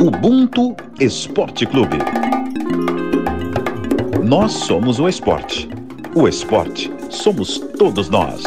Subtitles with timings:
[0.00, 1.98] Ubuntu Esporte Clube.
[4.24, 5.68] Nós somos o esporte.
[6.14, 8.44] O esporte somos todos nós.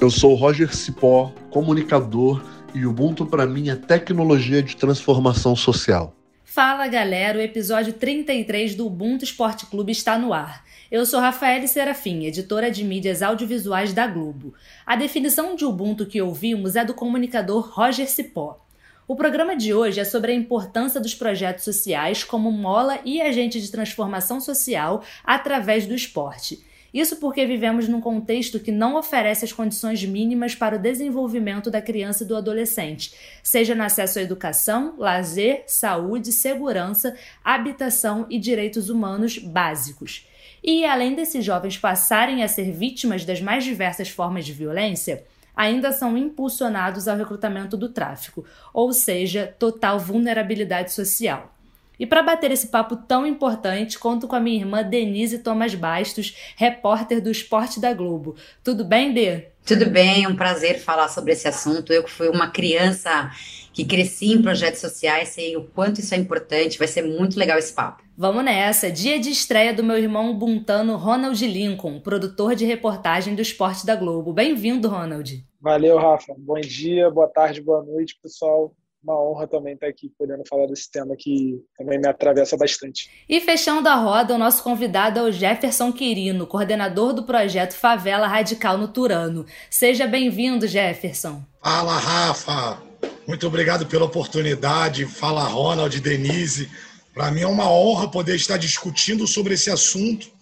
[0.00, 2.42] Eu sou Roger Cipó, comunicador,
[2.74, 6.14] e Ubuntu para mim é tecnologia de transformação social.
[6.42, 10.64] Fala galera, o episódio 33 do Ubuntu Esporte Clube está no ar.
[10.90, 14.54] Eu sou Rafael Serafim, editora de mídias audiovisuais da Globo.
[14.86, 18.58] A definição de Ubuntu que ouvimos é do comunicador Roger Cipó.
[19.06, 23.60] O programa de hoje é sobre a importância dos projetos sociais como mola e agente
[23.60, 26.64] de transformação social através do esporte.
[26.92, 31.82] Isso porque vivemos num contexto que não oferece as condições mínimas para o desenvolvimento da
[31.82, 33.12] criança e do adolescente,
[33.42, 40.26] seja no acesso à educação, lazer, saúde, segurança, habitação e direitos humanos básicos.
[40.70, 45.24] E além desses jovens passarem a ser vítimas das mais diversas formas de violência,
[45.56, 48.44] ainda são impulsionados ao recrutamento do tráfico,
[48.74, 51.54] ou seja, total vulnerabilidade social.
[51.98, 56.36] E para bater esse papo tão importante, conto com a minha irmã Denise Thomas Bastos,
[56.54, 58.36] repórter do Esporte da Globo.
[58.62, 59.46] Tudo bem, Dê?
[59.64, 61.94] Tudo bem, um prazer falar sobre esse assunto.
[61.94, 63.30] Eu que fui uma criança
[63.78, 67.56] que cresci em projetos sociais, sei o quanto isso é importante, vai ser muito legal
[67.56, 68.02] esse papo.
[68.16, 68.90] Vamos nessa!
[68.90, 73.94] Dia de estreia do meu irmão buntano Ronald Lincoln, produtor de reportagem do Esporte da
[73.94, 74.32] Globo.
[74.32, 75.44] Bem-vindo, Ronald.
[75.60, 76.34] Valeu, Rafa.
[76.36, 80.90] Bom dia, boa tarde, boa noite, pessoal uma honra também estar aqui podendo falar desse
[80.90, 83.08] tema que também me atravessa bastante.
[83.28, 88.26] E fechando a roda, o nosso convidado é o Jefferson Quirino, coordenador do projeto Favela
[88.26, 89.46] Radical no Turano.
[89.70, 91.40] Seja bem-vindo, Jefferson.
[91.62, 92.87] Fala, Rafa.
[93.28, 95.04] Muito obrigado pela oportunidade.
[95.04, 96.70] Fala, Ronald, Denise.
[97.12, 100.32] Para mim é uma honra poder estar discutindo sobre esse assunto,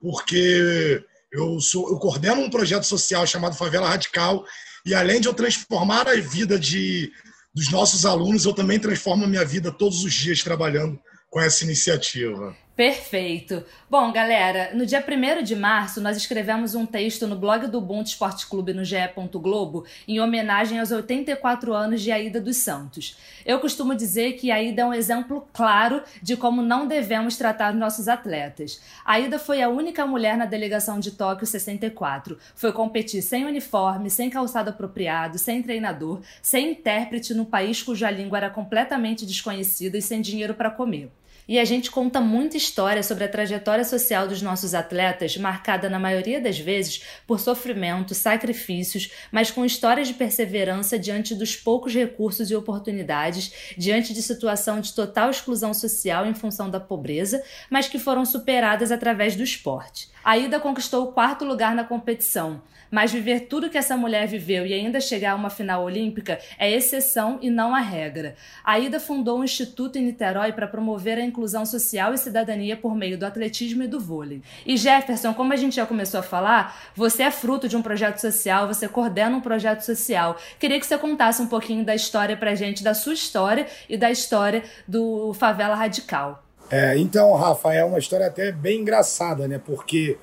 [0.00, 4.44] porque eu, sou, eu coordeno um projeto social chamado Favela Radical
[4.84, 7.12] e além de eu transformar a vida de
[7.54, 10.98] dos nossos alunos, eu também transformo a minha vida todos os dias trabalhando
[11.30, 12.56] com essa iniciativa.
[12.74, 13.62] Perfeito.
[13.88, 18.08] Bom, galera, no dia 1 de março nós escrevemos um texto no blog do Ubuntu
[18.08, 18.96] Esporte Clube no GE.
[19.34, 23.18] Globo em homenagem aos 84 anos de Aida dos Santos.
[23.44, 28.08] Eu costumo dizer que Aida é um exemplo claro de como não devemos tratar nossos
[28.08, 28.80] atletas.
[29.04, 32.38] Aida foi a única mulher na delegação de Tóquio 64.
[32.54, 38.38] Foi competir sem uniforme, sem calçado apropriado, sem treinador, sem intérprete no país cuja língua
[38.38, 41.10] era completamente desconhecida e sem dinheiro para comer.
[41.48, 45.98] E a gente conta muita história sobre a trajetória social dos nossos atletas, marcada na
[45.98, 52.50] maioria das vezes por sofrimento, sacrifícios, mas com histórias de perseverança diante dos poucos recursos
[52.50, 57.98] e oportunidades, diante de situação de total exclusão social em função da pobreza, mas que
[57.98, 60.10] foram superadas através do esporte.
[60.24, 64.66] A Ida conquistou o quarto lugar na competição, mas viver tudo que essa mulher viveu
[64.66, 68.36] e ainda chegar a uma final olímpica é exceção e não a regra.
[68.62, 72.94] A Ida fundou um instituto em Niterói para promover a inclusão social e cidadania por
[72.94, 74.42] meio do atletismo e do vôlei.
[74.66, 78.18] E Jefferson, como a gente já começou a falar, você é fruto de um projeto
[78.18, 80.36] social, você coordena um projeto social.
[80.58, 84.10] Queria que você contasse um pouquinho da história pra gente, da sua história e da
[84.10, 86.44] história do Favela Radical.
[86.70, 89.58] É, então, Rafa, é uma história até bem engraçada, né?
[89.64, 90.18] Porque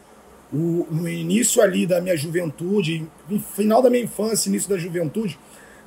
[0.51, 3.07] o, no início ali da minha juventude,
[3.55, 5.37] final da minha infância, início da juventude,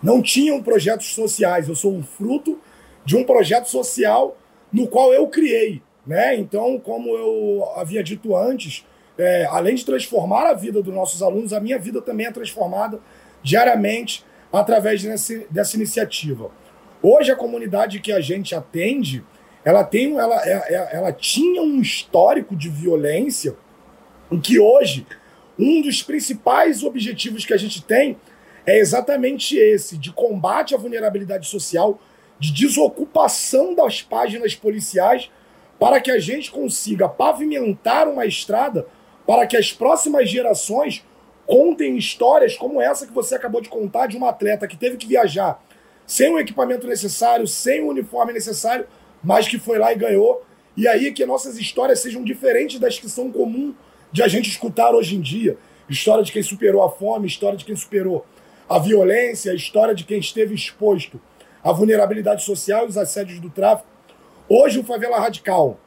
[0.03, 1.69] não tinham projetos sociais.
[1.69, 2.59] Eu sou um fruto
[3.05, 4.37] de um projeto social
[4.73, 5.83] no qual eu criei.
[6.07, 6.37] Né?
[6.37, 8.85] Então, como eu havia dito antes,
[9.17, 13.01] é, além de transformar a vida dos nossos alunos, a minha vida também é transformada
[13.43, 16.51] diariamente através desse, dessa iniciativa.
[17.03, 19.25] Hoje, a comunidade que a gente atende,
[19.65, 23.57] ela, tem, ela, ela, é, é, ela tinha um histórico de violência
[24.33, 25.07] em que hoje
[25.59, 28.17] um dos principais objetivos que a gente tem
[28.65, 32.01] é exatamente esse, de combate à vulnerabilidade social,
[32.39, 35.31] de desocupação das páginas policiais,
[35.79, 38.87] para que a gente consiga pavimentar uma estrada
[39.27, 41.05] para que as próximas gerações
[41.47, 45.07] contem histórias como essa que você acabou de contar de uma atleta que teve que
[45.07, 45.63] viajar
[46.07, 48.87] sem o equipamento necessário, sem o uniforme necessário,
[49.23, 50.45] mas que foi lá e ganhou.
[50.77, 53.75] E aí que nossas histórias sejam diferentes das que são comuns
[54.13, 55.57] de a gente escutar hoje em dia.
[55.89, 58.25] História de quem superou a fome, história de quem superou
[58.69, 61.21] a violência, história de quem esteve exposto
[61.65, 63.89] à vulnerabilidade social e os assédios do tráfico.
[64.49, 65.81] Hoje o Favela Radical,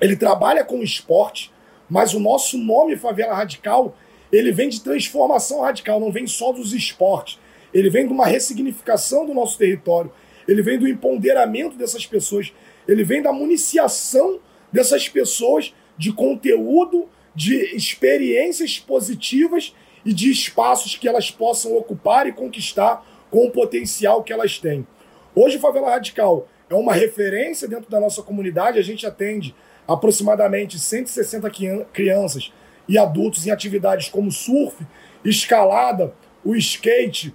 [0.00, 1.52] ele trabalha com esporte,
[1.88, 3.96] mas o nosso nome Favela Radical,
[4.32, 7.38] ele vem de transformação radical, não vem só dos esportes.
[7.72, 10.10] Ele vem de uma ressignificação do nosso território,
[10.48, 12.52] ele vem do empoderamento dessas pessoas,
[12.86, 14.40] ele vem da municiação
[14.72, 19.74] dessas pessoas de conteúdo de experiências positivas
[20.04, 24.86] e de espaços que elas possam ocupar e conquistar com o potencial que elas têm.
[25.34, 29.54] Hoje, Favela Radical é uma referência dentro da nossa comunidade, a gente atende
[29.86, 31.50] aproximadamente 160
[31.92, 32.50] crianças
[32.88, 34.84] e adultos em atividades como surf,
[35.24, 37.34] escalada, o skate.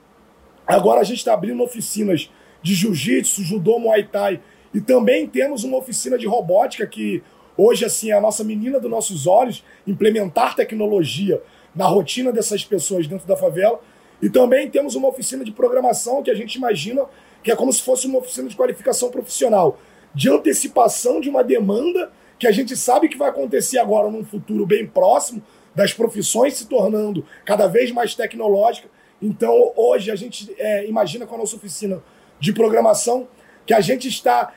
[0.65, 2.31] Agora a gente está abrindo oficinas
[2.61, 4.41] de jiu-jitsu, judô, muay thai
[4.73, 7.21] e também temos uma oficina de robótica que
[7.61, 11.41] hoje assim a nossa menina dos nossos olhos, implementar tecnologia
[11.75, 13.79] na rotina dessas pessoas dentro da favela.
[14.21, 17.05] E também temos uma oficina de programação que a gente imagina
[17.43, 19.79] que é como se fosse uma oficina de qualificação profissional,
[20.13, 24.65] de antecipação de uma demanda que a gente sabe que vai acontecer agora num futuro
[24.65, 25.41] bem próximo,
[25.75, 28.89] das profissões se tornando cada vez mais tecnológicas.
[29.21, 32.01] Então, hoje, a gente é, imagina com a nossa oficina
[32.39, 33.27] de programação
[33.65, 34.53] que a gente está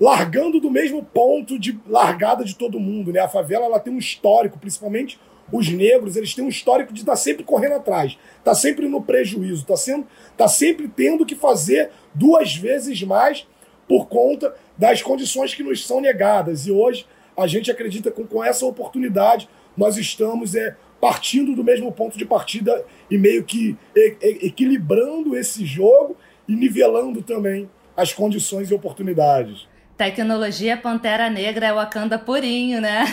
[0.00, 3.12] largando do mesmo ponto de largada de todo mundo.
[3.12, 3.20] Né?
[3.20, 5.20] A favela ela tem um histórico, principalmente
[5.52, 9.02] os negros, eles têm um histórico de estar tá sempre correndo atrás, tá sempre no
[9.02, 10.06] prejuízo, tá sendo,
[10.36, 13.46] tá sempre tendo que fazer duas vezes mais
[13.88, 16.66] por conta das condições que nos são negadas.
[16.66, 17.04] E hoje
[17.36, 22.24] a gente acredita que com essa oportunidade nós estamos é, partindo do mesmo ponto de
[22.24, 26.16] partida e meio que e, e, equilibrando esse jogo
[26.46, 29.68] e nivelando também as condições e oportunidades.
[30.00, 33.04] Tecnologia Pantera Negra é Wakanda purinho, né?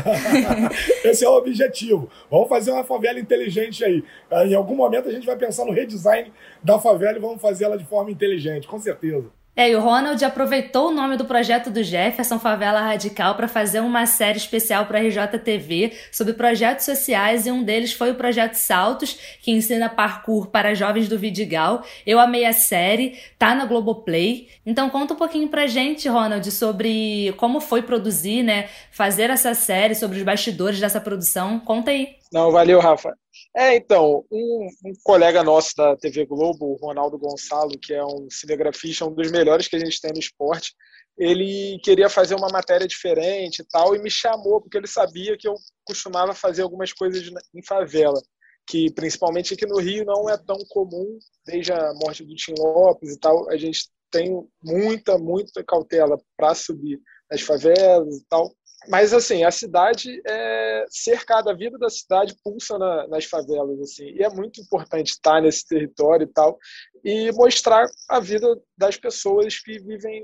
[1.04, 2.08] Esse é o objetivo.
[2.30, 4.02] Vamos fazer uma favela inteligente aí.
[4.46, 6.32] Em algum momento a gente vai pensar no redesign
[6.62, 9.30] da favela e vamos fazer ela de forma inteligente, com certeza.
[9.58, 13.80] É, e o Ronald aproveitou o nome do projeto do Jefferson Favela Radical para fazer
[13.80, 18.54] uma série especial para a RJTV sobre projetos sociais e um deles foi o projeto
[18.54, 21.82] Saltos, que ensina parkour para jovens do Vidigal.
[22.06, 24.46] Eu amei a série, tá na Globoplay.
[24.64, 29.96] Então conta um pouquinho pra gente, Ronald, sobre como foi produzir, né, fazer essa série,
[29.96, 31.58] sobre os bastidores dessa produção.
[31.58, 32.10] Conta aí.
[32.32, 33.12] Não, valeu, Rafa.
[33.56, 38.28] É, então, um, um, colega nosso da TV Globo, o Ronaldo Gonçalo, que é um
[38.30, 40.74] cinegrafista, um dos melhores que a gente tem no esporte,
[41.18, 45.48] ele queria fazer uma matéria diferente e tal, e me chamou, porque ele sabia que
[45.48, 45.54] eu
[45.84, 48.20] costumava fazer algumas coisas em favela,
[48.66, 53.12] que principalmente aqui no Rio não é tão comum, desde a morte do Tim Lopes
[53.12, 54.30] e tal, a gente tem
[54.62, 57.00] muita, muita cautela para subir
[57.30, 58.54] nas favelas e tal,
[58.86, 64.04] mas assim a cidade é cercada a vida da cidade pulsa na, nas favelas assim
[64.04, 66.58] e é muito importante estar nesse território e tal
[67.04, 68.46] e mostrar a vida
[68.76, 70.22] das pessoas que vivem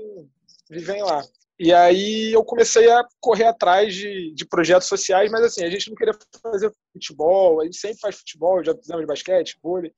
[0.69, 1.23] vivem lá.
[1.57, 5.89] E aí eu comecei a correr atrás de, de projetos sociais mas assim a gente
[5.89, 9.91] não queria fazer futebol a gente sempre faz futebol já fizemos basquete vôlei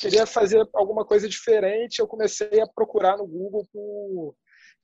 [0.00, 4.34] queria fazer alguma coisa diferente eu comecei a procurar no Google por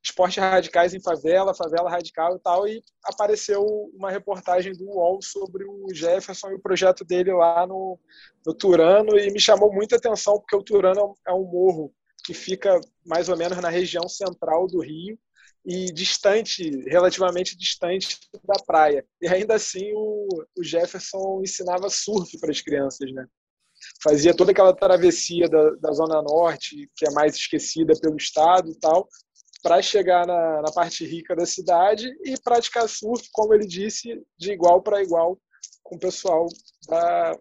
[0.06, 3.64] esportes radicais em favela, favela radical e tal, e apareceu
[3.94, 7.98] uma reportagem do UOL sobre o Jefferson e o projeto dele lá no,
[8.44, 11.92] no Turano, e me chamou muita atenção, porque o Turano é um morro
[12.24, 15.18] que fica mais ou menos na região central do Rio,
[15.68, 19.04] e distante, relativamente distante da praia.
[19.20, 23.26] E ainda assim o, o Jefferson ensinava surf para as crianças, né?
[24.00, 28.78] Fazia toda aquela travessia da, da Zona Norte, que é mais esquecida pelo Estado e
[28.78, 29.08] tal,
[29.66, 34.52] para chegar na, na, parte rica da cidade e praticar surf, como ele disse, de
[34.52, 35.36] igual para igual
[35.82, 36.46] com o pessoal
[36.88, 37.36] da,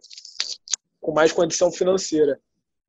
[0.99, 2.39] com mais condição financeira.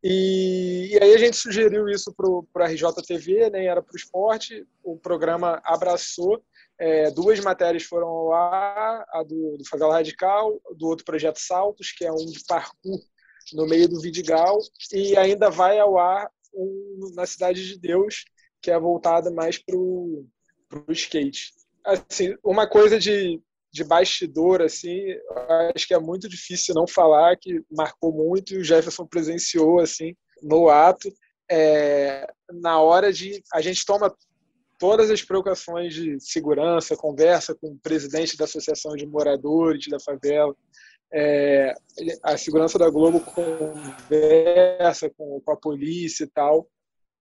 [0.03, 2.15] E, e, aí a gente sugeriu isso
[2.51, 6.43] para a RJTV, nem né, era para o esporte, o programa abraçou,
[6.79, 11.93] é, duas matérias foram ao ar, a do, do Favela Radical, do outro projeto Saltos,
[11.93, 13.01] que é um de parkour
[13.53, 14.59] no meio do Vidigal,
[14.91, 18.25] e ainda vai ao ar um, na Cidade de Deus,
[18.67, 20.27] que é voltada mais para o
[20.89, 21.53] skate.
[21.85, 23.41] Assim, uma coisa de,
[23.73, 25.07] de bastidor, assim,
[25.73, 30.17] acho que é muito difícil não falar, que marcou muito e o Jefferson presenciou, assim,
[30.43, 31.09] no ato.
[31.49, 33.41] É, na hora de.
[33.55, 34.13] A gente toma
[34.81, 40.57] todas as preocupações de segurança, conversa com o presidente da Associação de Moradores da Favela,
[41.13, 41.73] é,
[42.21, 46.69] a segurança da Globo conversa com, com a polícia e tal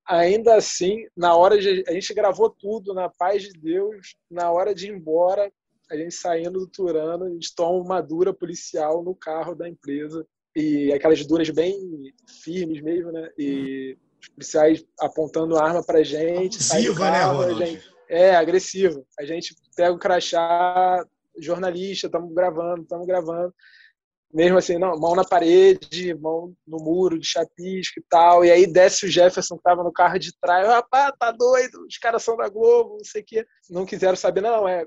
[0.08, 1.84] ainda assim, na hora de.
[1.88, 5.52] A gente gravou tudo na paz de Deus, na hora de ir embora,
[5.90, 10.26] a gente saindo do Turano, a gente toma uma dura policial no carro da empresa.
[10.56, 11.78] E aquelas duras bem
[12.44, 13.30] firmes mesmo, né?
[13.38, 16.58] E os policiais apontando arma pra gente.
[16.72, 17.66] Agressiva, né, Ronald?
[17.66, 19.06] Gente, é, agressivo.
[19.20, 21.06] A gente pega o crachá,
[21.38, 23.54] jornalista, estamos gravando, estamos gravando
[24.36, 28.44] mesmo assim, não, mão na parede, mão no muro de chapisco e tal.
[28.44, 31.98] E aí desce o Jefferson que tava no carro de trás, rapaz, tá doido, os
[31.98, 33.48] caras são da Globo, não sei o quê.
[33.70, 34.86] Não quiseram saber, não, é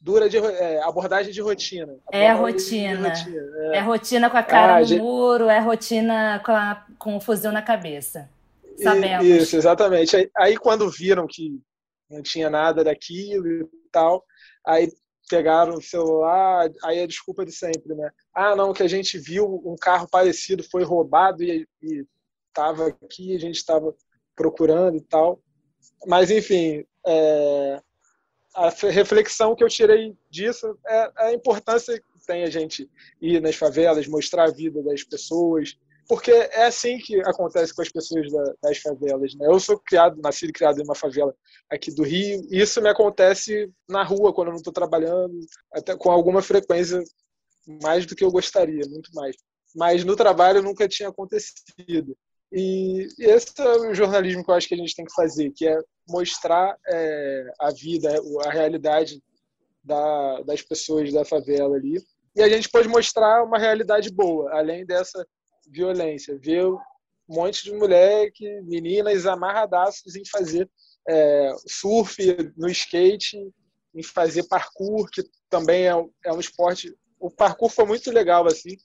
[0.00, 1.96] dura de é, abordagem de rotina.
[2.12, 3.08] É rotina.
[3.08, 3.40] rotina.
[3.72, 3.78] É.
[3.78, 3.80] é.
[3.80, 5.02] rotina com a cara ah, no gente...
[5.02, 8.30] muro, é rotina com a com o fuzil na cabeça.
[8.78, 9.26] Sabemos.
[9.26, 10.16] Isso, exatamente.
[10.16, 11.60] Aí, aí, quando viram que
[12.08, 14.24] não tinha nada daquilo e tal,
[14.64, 14.88] aí
[15.30, 18.10] pegaram o celular, aí a desculpa de sempre, né?
[18.34, 21.66] Ah, não, que a gente viu um carro parecido, foi roubado e
[22.48, 23.94] estava aqui, a gente estava
[24.34, 25.40] procurando e tal.
[26.06, 27.80] Mas, enfim, é,
[28.54, 32.90] a reflexão que eu tirei disso é a importância que tem a gente
[33.22, 35.78] ir nas favelas, mostrar a vida das pessoas,
[36.10, 39.32] porque é assim que acontece com as pessoas da, das favelas.
[39.36, 39.46] Né?
[39.46, 41.32] Eu sou criado, nascido e criado em uma favela
[41.70, 45.38] aqui do Rio, e isso me acontece na rua, quando eu não estou trabalhando,
[45.72, 47.00] até com alguma frequência,
[47.80, 49.36] mais do que eu gostaria, muito mais.
[49.76, 52.16] Mas no trabalho nunca tinha acontecido.
[52.50, 55.52] E, e esse é o jornalismo que eu acho que a gente tem que fazer,
[55.52, 59.22] que é mostrar é, a vida, a realidade
[59.84, 62.02] da, das pessoas da favela ali.
[62.34, 65.24] E a gente pode mostrar uma realidade boa, além dessa
[65.70, 66.38] violência.
[66.38, 66.78] Ver um
[67.28, 70.68] monte de mulher, que, meninas amarradaços em fazer
[71.08, 72.16] é, surf
[72.56, 73.38] no skate,
[73.94, 75.92] em fazer parkour, que também é,
[76.24, 76.94] é um esporte.
[77.18, 78.76] O parkour foi muito legal, assim,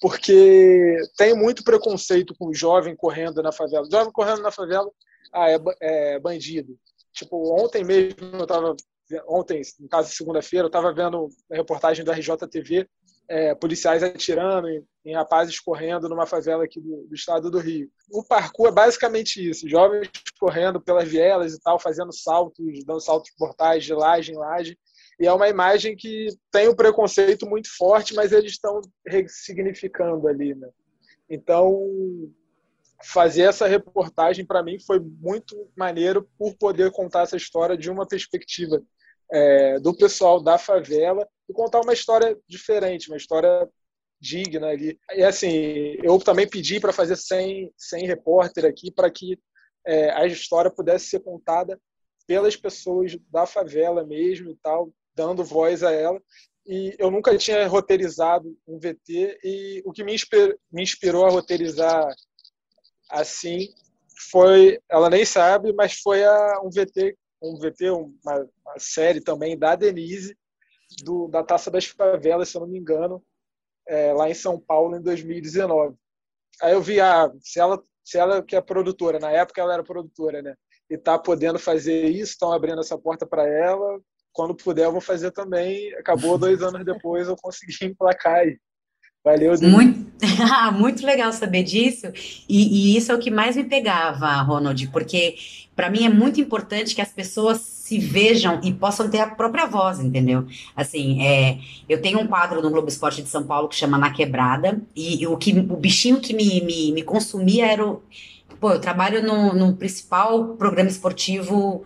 [0.00, 3.88] porque tem muito preconceito com o jovem correndo na favela.
[3.90, 4.90] jovem correndo na favela,
[5.32, 6.78] ah, é, é bandido.
[7.12, 8.74] Tipo, ontem mesmo eu estava
[9.26, 12.88] ontem, no caso segunda-feira, eu estava vendo a reportagem da RJTV,
[13.28, 17.90] é, policiais atirando em, em, rapazes correndo numa favela aqui do, do, estado do Rio.
[18.10, 23.30] O parkour é basicamente isso, jovens correndo pelas vielas e tal, fazendo saltos, dando saltos
[23.36, 24.78] portais de laje em laje,
[25.20, 30.54] e é uma imagem que tem um preconceito muito forte, mas eles estão ressignificando ali,
[30.54, 30.68] né?
[31.30, 31.88] Então,
[33.04, 38.06] fazer essa reportagem para mim foi muito maneiro por poder contar essa história de uma
[38.06, 38.82] perspectiva
[39.32, 43.68] é, do pessoal da favela e contar uma história diferente, uma história
[44.20, 44.98] digna ali.
[45.14, 49.38] E assim, eu também pedi para fazer sem, sem repórter aqui para que
[49.86, 51.78] é, a história pudesse ser contada
[52.26, 56.20] pelas pessoas da favela mesmo e tal, dando voz a ela.
[56.64, 61.30] E eu nunca tinha roteirizado um VT e o que me, inspirou, me inspirou a
[61.30, 62.14] roteirizar
[63.10, 63.68] assim
[64.30, 69.58] foi, ela nem sabe, mas foi a, um VT, um VT, uma, uma série também
[69.58, 70.36] da Denise
[71.02, 73.22] do, da Taça das Favelas, se eu não me engano,
[73.88, 75.96] é, lá em São Paulo em 2019.
[76.62, 79.82] Aí eu vi, ah, se ela, se ela que é produtora, na época ela era
[79.82, 80.54] produtora, né?
[80.90, 84.00] E tá podendo fazer isso, estão abrindo essa porta para ela,
[84.32, 85.92] quando puder eu vou fazer também.
[85.94, 88.58] Acabou dois anos depois, eu consegui emplacar aí.
[89.24, 90.12] Valeu, Muito,
[90.74, 92.06] muito legal saber disso.
[92.48, 95.36] E, e, isso é o que mais me pegava, Ronald, porque
[95.76, 99.66] para mim é muito importante que as pessoas se vejam e possam ter a própria
[99.66, 100.44] voz, entendeu?
[100.74, 104.10] Assim, é, eu tenho um quadro no Globo Esporte de São Paulo que chama Na
[104.10, 108.02] Quebrada, e, e o, que, o bichinho que me, me, me consumia era o.
[108.60, 111.84] Pô, eu trabalho no, no principal programa esportivo.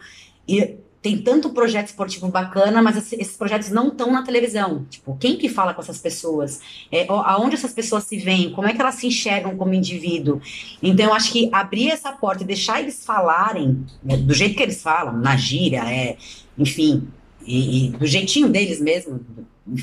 [1.06, 4.84] Tem tanto projeto esportivo bacana, mas esses projetos não estão na televisão.
[4.90, 6.60] Tipo, quem que fala com essas pessoas?
[6.90, 8.50] É, aonde essas pessoas se veem?
[8.50, 10.40] Como é que elas se enxergam como indivíduo?
[10.82, 14.62] Então, eu acho que abrir essa porta e deixar eles falarem né, do jeito que
[14.64, 16.16] eles falam, na gíria, é,
[16.58, 17.06] enfim,
[17.46, 19.20] e, e do jeitinho deles mesmo,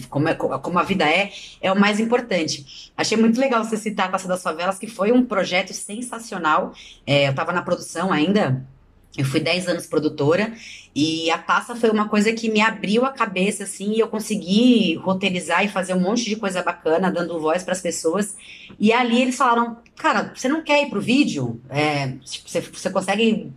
[0.10, 2.92] como, é, como a vida é, é o mais importante.
[2.98, 6.74] Achei muito legal você citar a Taça das Favelas, que foi um projeto sensacional.
[7.08, 8.68] É, eu estava na produção ainda,
[9.17, 10.53] eu fui 10 anos produtora
[10.96, 14.96] e a taça foi uma coisa que me abriu a cabeça, assim, e eu consegui
[14.96, 18.36] roteirizar e fazer um monte de coisa bacana, dando voz para as pessoas.
[18.79, 21.62] E ali eles falaram: Cara, você não quer ir pro vídeo?
[21.70, 23.51] É, você, você consegue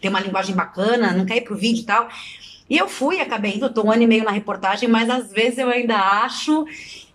[0.00, 2.08] ter uma linguagem bacana, não quer ir pro vídeo e tal?
[2.68, 5.58] E eu fui, acabei indo, tô um ano e meio na reportagem, mas às vezes
[5.58, 6.66] eu ainda acho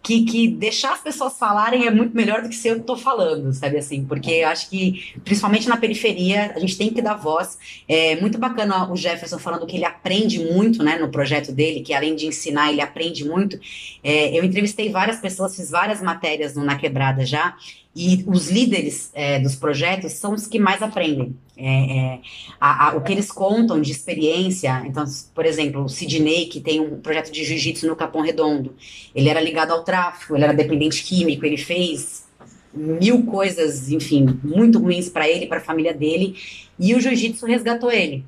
[0.01, 3.51] que, que deixar as pessoas falarem é muito melhor do que se eu estou falando,
[3.53, 4.06] sabe assim?
[4.06, 7.58] Porque eu acho que, principalmente na periferia, a gente tem que dar voz.
[7.88, 11.94] É muito bacana o Jefferson falando que ele aprende muito, né, no projeto dele, que
[11.94, 13.60] além de ensinar, ele aprende muito.
[14.03, 17.56] É, eu entrevistei várias pessoas, fiz várias matérias no Na Quebrada já,
[17.96, 21.36] e os líderes é, dos projetos são os que mais aprendem.
[21.58, 22.19] É, é,
[22.60, 24.84] a, a, o que eles contam de experiência.
[24.86, 25.03] Então,
[25.34, 28.75] por exemplo, o Sidney, que tem um projeto de jiu-jitsu no Capão Redondo,
[29.13, 32.27] ele era ligado ao tráfico, ele era dependente químico, ele fez
[32.74, 36.36] mil coisas, enfim, muito ruins para ele, para a família dele,
[36.79, 38.24] e o jiu-jitsu resgatou ele.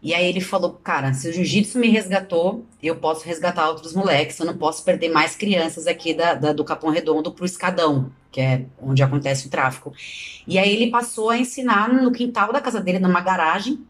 [0.00, 4.38] E aí ele falou, cara, se o jiu-jitsu me resgatou, eu posso resgatar outros moleques,
[4.38, 8.40] eu não posso perder mais crianças aqui da, da do Capão Redondo pro Escadão, que
[8.40, 9.92] é onde acontece o tráfico.
[10.46, 13.84] E aí ele passou a ensinar no quintal da casa dele, numa garagem,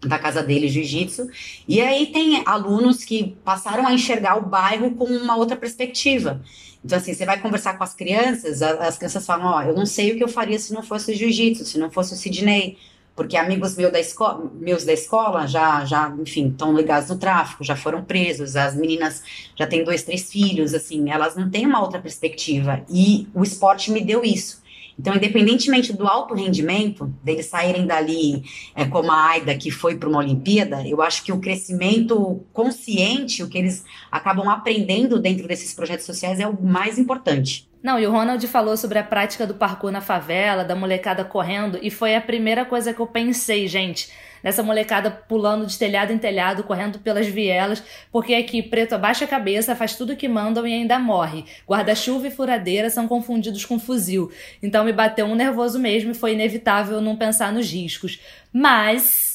[0.00, 1.28] da casa dele, jiu-jitsu.
[1.66, 6.42] E aí tem alunos que passaram a enxergar o bairro com uma outra perspectiva.
[6.84, 9.86] Então, assim, você vai conversar com as crianças, as crianças falam, ó, oh, eu não
[9.86, 12.78] sei o que eu faria se não fosse jiu-jitsu, se não fosse o Sidney,
[13.18, 17.64] porque amigos meus da, escola, meus da escola já, já, enfim, estão ligados no tráfico,
[17.64, 19.24] já foram presos, as meninas
[19.56, 22.84] já têm dois, três filhos, assim, elas não têm uma outra perspectiva.
[22.88, 24.62] E o esporte me deu isso.
[24.96, 30.08] Então, independentemente do alto rendimento, deles saírem dali, é, como a Aida, que foi para
[30.08, 35.74] uma Olimpíada, eu acho que o crescimento consciente, o que eles acabam aprendendo dentro desses
[35.74, 37.67] projetos sociais, é o mais importante.
[37.82, 41.78] Não, e o Ronald falou sobre a prática do parkour na favela, da molecada correndo,
[41.80, 44.10] e foi a primeira coisa que eu pensei, gente
[44.42, 49.28] nessa molecada pulando de telhado em telhado, correndo pelas vielas, porque aqui preto abaixa a
[49.28, 51.44] cabeça, faz tudo que mandam e ainda morre.
[51.66, 54.30] Guarda-chuva e furadeira são confundidos com fuzil.
[54.62, 58.20] Então me bateu um nervoso mesmo e foi inevitável não pensar nos riscos.
[58.52, 59.28] Mas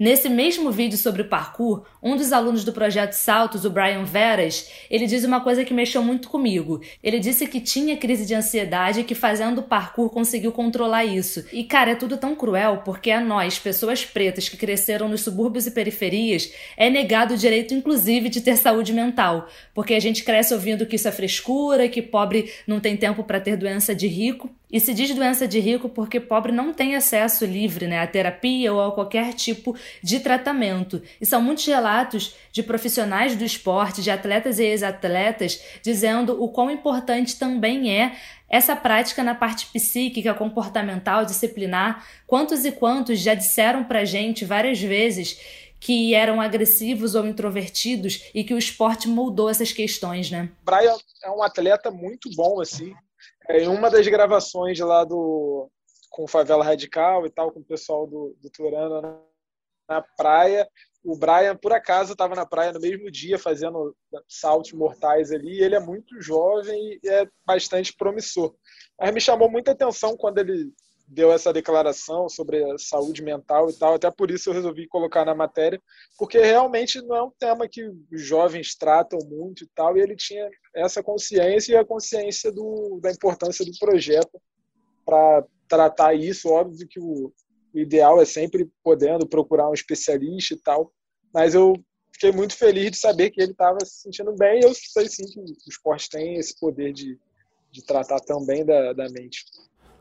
[0.00, 4.70] Nesse mesmo vídeo sobre o parkour, um dos alunos do projeto Saltos, o Brian Veras,
[4.90, 6.80] ele diz uma coisa que mexeu muito comigo.
[7.02, 11.44] Ele disse que tinha crise de ansiedade e que fazendo parkour conseguiu controlar isso.
[11.52, 15.66] E cara, é tudo tão cruel porque a nós, pessoas pretas que cresceram nos subúrbios
[15.66, 20.54] e periferias, é negado o direito inclusive de ter saúde mental, porque a gente cresce
[20.54, 24.50] ouvindo que isso é frescura, que pobre não tem tempo para ter doença de rico.
[24.72, 28.72] E se diz doença de rico porque pobre não tem acesso livre né, à terapia
[28.72, 31.02] ou a qualquer tipo de tratamento.
[31.20, 31.89] E são muitos relatos
[32.52, 38.16] de profissionais do esporte, de atletas e ex-atletas, dizendo o quão importante também é
[38.48, 42.04] essa prática na parte psíquica, comportamental, disciplinar.
[42.26, 45.38] Quantos e quantos já disseram pra gente várias vezes
[45.78, 50.50] que eram agressivos ou introvertidos e que o esporte moldou essas questões, né?
[50.62, 52.94] Brian é um atleta muito bom, assim,
[53.48, 55.70] é, em uma das gravações lá do
[56.10, 59.18] com Favela Radical e tal, com o pessoal do, do Turana na,
[59.88, 60.68] na praia,
[61.02, 63.96] o Brian, por acaso, estava na praia no mesmo dia fazendo
[64.28, 65.58] saltos mortais ali.
[65.58, 68.54] E ele é muito jovem e é bastante promissor.
[68.98, 70.70] Mas me chamou muita atenção quando ele
[71.08, 73.94] deu essa declaração sobre a saúde mental e tal.
[73.94, 75.80] Até por isso eu resolvi colocar na matéria,
[76.18, 79.96] porque realmente não é um tema que os jovens tratam muito e tal.
[79.96, 84.40] E ele tinha essa consciência e a consciência do, da importância do projeto
[85.04, 86.50] para tratar isso.
[86.50, 87.32] Óbvio que o,
[87.74, 90.92] o ideal é sempre podendo procurar um especialista e tal.
[91.32, 91.74] Mas eu
[92.12, 94.60] fiquei muito feliz de saber que ele estava se sentindo bem.
[94.62, 97.18] Eu sei sim que o esporte tem esse poder de,
[97.70, 99.44] de tratar também da, da mente.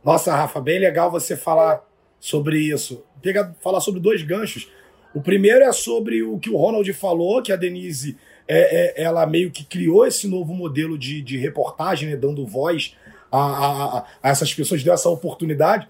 [0.04, 1.86] Nossa, Rafa, bem legal você falar
[2.20, 3.04] sobre isso.
[3.22, 4.72] Pega, falar sobre dois ganchos.
[5.14, 9.26] O primeiro é sobre o que o Ronald falou, que a Denise é, é ela
[9.26, 12.96] meio que criou esse novo modelo de, de reportagem, né, dando voz
[13.32, 15.88] a, a, a, essas pessoas, deu essa oportunidade.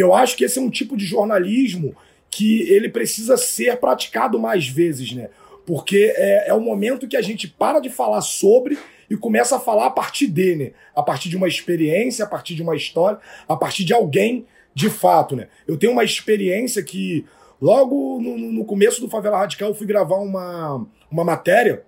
[0.00, 1.94] Eu acho que esse é um tipo de jornalismo
[2.30, 5.30] que ele precisa ser praticado mais vezes, né?
[5.66, 8.78] Porque é, é o momento que a gente para de falar sobre
[9.10, 10.70] e começa a falar a partir dele, né?
[10.94, 14.90] a partir de uma experiência, a partir de uma história, a partir de alguém de
[14.90, 15.48] fato, né?
[15.66, 17.24] Eu tenho uma experiência que
[17.60, 21.82] logo no, no começo do Favela Radical eu fui gravar uma, uma matéria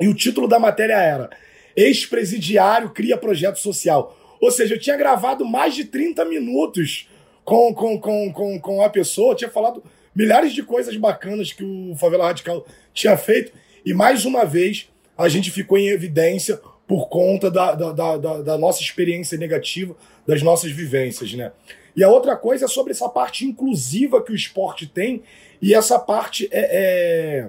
[0.00, 1.30] e o título da matéria era
[1.74, 4.16] Ex-presidiário cria projeto social.
[4.40, 7.08] Ou seja, eu tinha gravado mais de 30 minutos
[7.48, 9.82] com, com, com, com, com a pessoa, tinha falado
[10.14, 13.52] milhares de coisas bacanas que o Favela Radical tinha feito
[13.86, 18.58] e mais uma vez a gente ficou em evidência por conta da, da, da, da,
[18.58, 21.50] nossa experiência negativa, das nossas vivências, né?
[21.96, 25.22] E a outra coisa é sobre essa parte inclusiva que o esporte tem
[25.60, 27.48] e essa parte é, é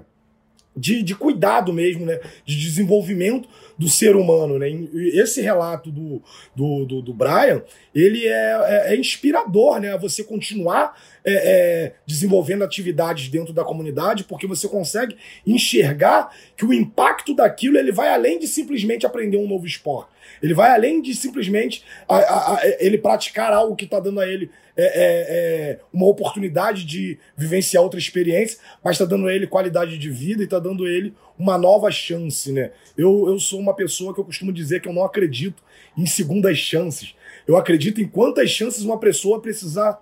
[0.74, 2.22] de, de cuidado mesmo, né?
[2.46, 4.70] De desenvolvimento do ser humano, né?
[5.14, 6.22] Esse relato do,
[6.54, 7.64] do, do, do Brian,
[7.96, 8.32] ele é,
[8.68, 9.98] é, é, inspirador, né?
[9.98, 15.16] Você continuar é, é, desenvolvendo atividades dentro da comunidade, porque você consegue
[15.48, 20.19] enxergar que o impacto daquilo ele vai além de simplesmente aprender um novo esporte.
[20.42, 24.28] Ele vai além de simplesmente a, a, a, ele praticar algo que está dando a
[24.28, 29.46] ele é, é, é, uma oportunidade de vivenciar outra experiência, mas está dando a ele
[29.46, 32.72] qualidade de vida e está dando a ele uma nova chance, né?
[32.98, 35.62] Eu, eu sou uma pessoa que eu costumo dizer que eu não acredito
[35.98, 37.14] em segundas chances.
[37.46, 40.00] Eu acredito em quantas chances uma pessoa precisar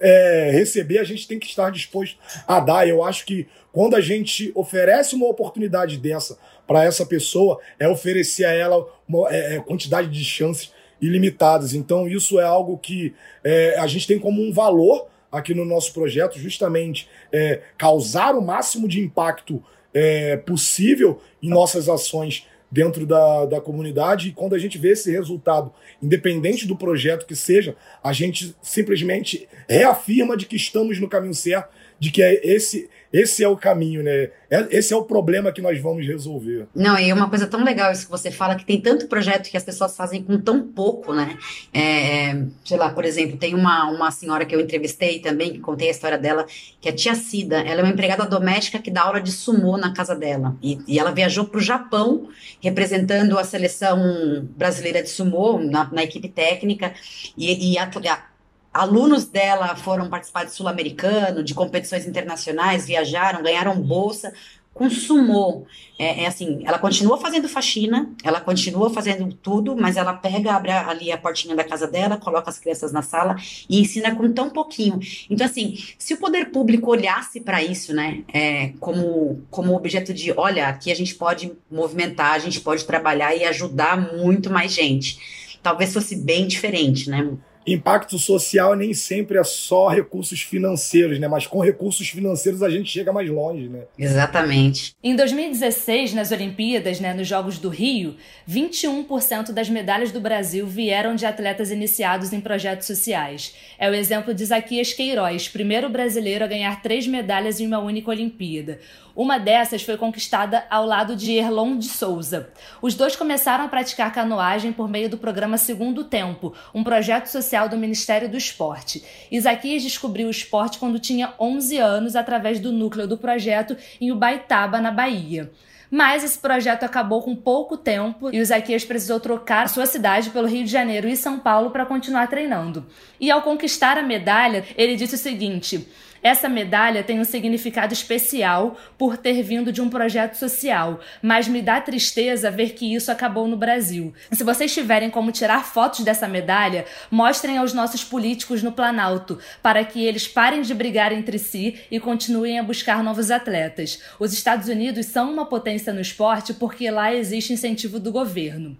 [0.00, 2.86] é, receber, a gente tem que estar disposto a dar.
[2.88, 8.44] Eu acho que quando a gente oferece uma oportunidade dessa para essa pessoa, é oferecer
[8.44, 11.74] a ela uma é, é, quantidade de chances ilimitadas.
[11.74, 15.92] Então, isso é algo que é, a gente tem como um valor aqui no nosso
[15.92, 19.60] projeto, justamente é, causar o máximo de impacto
[19.92, 24.28] é, possível em nossas ações dentro da, da comunidade.
[24.28, 29.48] E quando a gente vê esse resultado, independente do projeto que seja, a gente simplesmente
[29.68, 34.02] reafirma de que estamos no caminho certo de que é esse, esse é o caminho,
[34.02, 34.30] né?
[34.50, 36.66] É, esse é o problema que nós vamos resolver.
[36.74, 39.48] Não, e é uma coisa tão legal isso que você fala, que tem tanto projeto
[39.48, 41.38] que as pessoas fazem com tão pouco, né?
[41.72, 45.88] É, sei lá, por exemplo, tem uma, uma senhora que eu entrevistei também, que contei
[45.88, 46.44] a história dela,
[46.80, 47.60] que é a tia Cida.
[47.60, 50.56] Ela é uma empregada doméstica que dá aula de sumô na casa dela.
[50.60, 52.28] E, e ela viajou para o Japão,
[52.60, 56.92] representando a seleção brasileira de sumô na, na equipe técnica.
[57.36, 58.33] E, e a, a
[58.74, 64.32] Alunos dela foram participar de sul-americano, de competições internacionais, viajaram, ganharam bolsa
[64.74, 65.64] com sumô.
[65.96, 70.72] É, é, assim, ela continua fazendo faxina, ela continua fazendo tudo, mas ela pega, abre
[70.72, 73.36] ali a portinha da casa dela, coloca as crianças na sala
[73.70, 74.98] e ensina com tão pouquinho.
[75.30, 80.32] Então, assim, se o poder público olhasse para isso, né, é, como, como objeto de,
[80.32, 85.56] olha, aqui a gente pode movimentar, a gente pode trabalhar e ajudar muito mais gente,
[85.62, 87.30] talvez fosse bem diferente, né?
[87.66, 91.28] Impacto social nem sempre é só recursos financeiros, né?
[91.28, 93.82] Mas com recursos financeiros a gente chega mais longe, né?
[93.98, 94.94] Exatamente.
[95.02, 98.16] Em 2016, nas Olimpíadas, né, nos Jogos do Rio,
[98.48, 103.54] 21% das medalhas do Brasil vieram de atletas iniciados em projetos sociais.
[103.78, 108.10] É o exemplo de Zaquias Queiroz, primeiro brasileiro a ganhar três medalhas em uma única
[108.10, 108.80] Olimpíada.
[109.16, 112.48] Uma dessas foi conquistada ao lado de Erlon de Souza.
[112.82, 117.68] Os dois começaram a praticar canoagem por meio do programa Segundo Tempo, um projeto social
[117.68, 119.04] do Ministério do Esporte.
[119.30, 124.80] Isaquias descobriu o esporte quando tinha 11 anos através do núcleo do projeto em Ubaitaba,
[124.80, 125.52] na Bahia.
[125.88, 130.48] Mas esse projeto acabou com pouco tempo e o Zaquias precisou trocar sua cidade pelo
[130.48, 132.84] Rio de Janeiro e São Paulo para continuar treinando.
[133.20, 135.86] E ao conquistar a medalha, ele disse o seguinte:
[136.24, 141.60] essa medalha tem um significado especial por ter vindo de um projeto social, mas me
[141.60, 144.14] dá tristeza ver que isso acabou no Brasil.
[144.32, 149.84] Se vocês tiverem como tirar fotos dessa medalha, mostrem aos nossos políticos no Planalto, para
[149.84, 154.00] que eles parem de brigar entre si e continuem a buscar novos atletas.
[154.18, 158.78] Os Estados Unidos são uma potência no esporte porque lá existe incentivo do governo.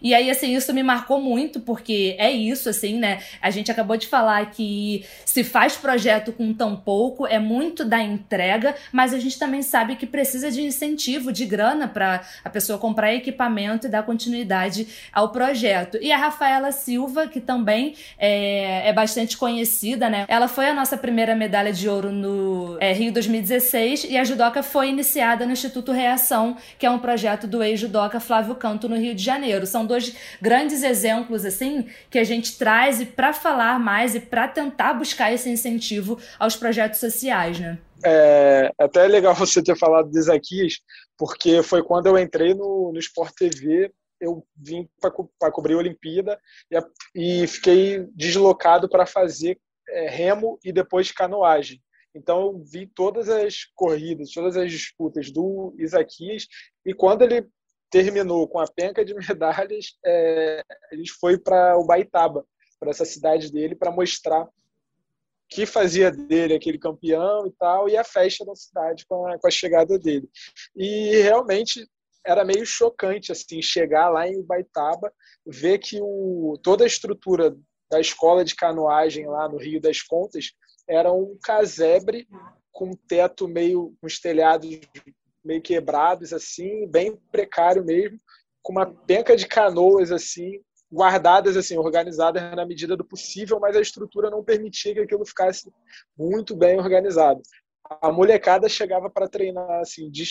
[0.00, 3.20] E aí, assim, isso me marcou muito, porque é isso, assim, né?
[3.40, 8.00] A gente acabou de falar que se faz projeto com tão pouco, é muito da
[8.00, 12.78] entrega, mas a gente também sabe que precisa de incentivo, de grana para a pessoa
[12.78, 15.98] comprar equipamento e dar continuidade ao projeto.
[16.00, 20.24] E a Rafaela Silva, que também é, é bastante conhecida, né?
[20.28, 24.62] Ela foi a nossa primeira medalha de ouro no é, Rio 2016 e a judoca
[24.62, 29.14] foi iniciada no Instituto Reação, que é um projeto do ex-judoca Flávio Canto no Rio
[29.14, 29.66] de Janeiro.
[29.66, 34.94] São dois grandes exemplos assim que a gente traz para falar mais e para tentar
[34.94, 37.78] buscar esse incentivo aos projetos sociais, né?
[38.04, 40.80] É, é até legal você ter falado de Isaquias,
[41.16, 45.78] porque foi quando eu entrei no, no Sport TV, eu vim para co cobrir a
[45.78, 46.38] Olimpíada
[47.14, 51.80] e, e fiquei deslocado para fazer é, remo e depois canoagem.
[52.14, 56.46] Então eu vi todas as corridas, todas as disputas do Isaquias
[56.84, 57.46] e quando ele
[57.90, 62.44] terminou com a penca de medalhas, é, a gente foi para o Baitaba,
[62.78, 64.48] para essa cidade dele, para mostrar
[65.48, 69.46] que fazia dele aquele campeão e tal, e a festa da cidade com a, com
[69.46, 70.28] a chegada dele.
[70.74, 71.88] E realmente
[72.24, 75.12] era meio chocante assim chegar lá em Baitaba,
[75.46, 77.56] ver que o, toda a estrutura
[77.88, 80.52] da escola de canoagem lá no Rio das Contas
[80.88, 82.26] era um casebre
[82.72, 84.80] com um teto meio com os telhados
[85.46, 88.20] meio quebrados, assim, bem precário mesmo,
[88.62, 90.60] com uma penca de canoas, assim,
[90.92, 95.70] guardadas, assim, organizadas na medida do possível, mas a estrutura não permitia que aquilo ficasse
[96.18, 97.40] muito bem organizado.
[98.02, 100.24] A molecada chegava para treinar, assim, de,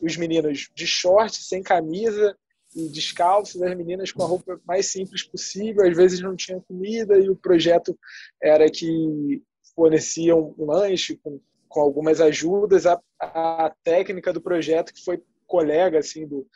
[0.00, 2.36] os meninos de short, sem camisa,
[2.76, 7.16] e descalços, as meninas com a roupa mais simples possível, às vezes não tinha comida
[7.16, 7.96] e o projeto
[8.42, 9.40] era que
[9.76, 11.40] forneciam um lanche com
[11.74, 16.46] com algumas ajudas, a, a técnica do projeto, que foi colega assim do,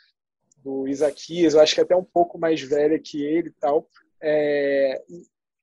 [0.63, 3.87] do Isaquias, eu acho que até um pouco mais velha que ele tal,
[4.21, 5.01] é,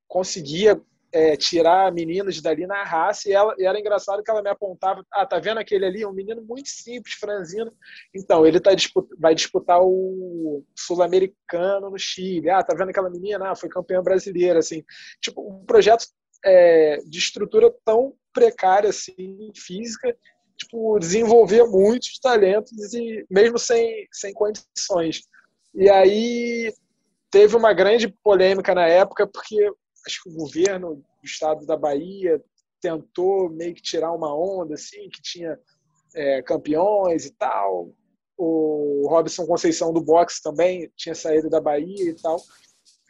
[0.08, 0.80] conseguia
[1.12, 5.04] é, tirar meninos dali na raça e, ela, e era engraçado que ela me apontava,
[5.10, 6.04] ah, tá vendo aquele ali?
[6.04, 7.72] Um menino muito simples, franzino.
[8.14, 12.50] Então, ele tá disputa, vai disputar o sul-americano no Chile.
[12.50, 13.50] Ah, tá vendo aquela menina?
[13.50, 14.84] Ah, foi campeã brasileira, assim.
[15.20, 16.06] Tipo, um projeto
[16.44, 20.14] é, de estrutura tão precária assim, física,
[20.56, 25.22] tipo, desenvolver muitos talentos e mesmo sem, sem condições.
[25.74, 26.72] E aí
[27.30, 29.70] teve uma grande polêmica na época porque
[30.06, 32.42] acho que o governo do estado da Bahia
[32.80, 35.58] tentou meio que tirar uma onda assim, que tinha
[36.14, 37.90] é, campeões e tal.
[38.38, 42.40] O Robson Conceição do boxe também tinha saído da Bahia e tal.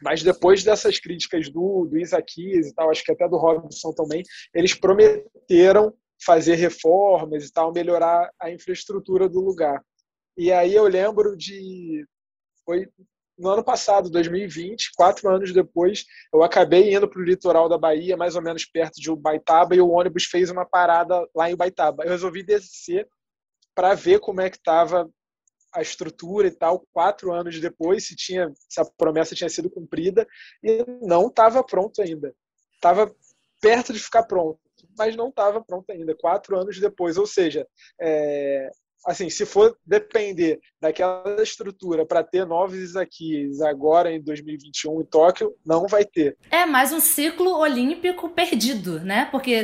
[0.01, 4.23] Mas depois dessas críticas do, do Isaquias e tal, acho que até do Robson também,
[4.53, 9.81] eles prometeram fazer reformas e tal, melhorar a infraestrutura do lugar.
[10.37, 12.05] E aí eu lembro de
[12.65, 12.87] foi
[13.37, 18.17] no ano passado, 2020, quatro anos depois, eu acabei indo para o litoral da Bahia,
[18.17, 22.03] mais ou menos perto de Ubaitaba, e o ônibus fez uma parada lá em Ubaitaba.
[22.03, 23.07] Eu resolvi descer
[23.75, 25.07] para ver como é que estava
[25.71, 30.27] a estrutura e tal, quatro anos depois, se, tinha, se a promessa tinha sido cumprida,
[30.63, 32.33] e não estava pronto ainda.
[32.73, 33.13] Estava
[33.61, 34.59] perto de ficar pronto,
[34.97, 37.17] mas não estava pronto ainda, quatro anos depois.
[37.17, 37.67] Ou seja,
[37.99, 38.69] é,
[39.05, 45.55] assim, se for depender daquela estrutura para ter novos Isaquias agora em 2021 em Tóquio,
[45.65, 46.37] não vai ter.
[46.51, 49.27] É mais um ciclo olímpico perdido, né?
[49.31, 49.61] Porque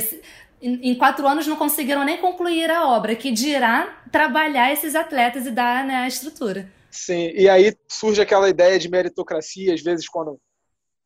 [0.61, 5.51] em quatro anos não conseguiram nem concluir a obra, que dirá trabalhar esses atletas e
[5.51, 6.71] dar né, a estrutura.
[6.89, 10.39] Sim, e aí surge aquela ideia de meritocracia, às vezes quando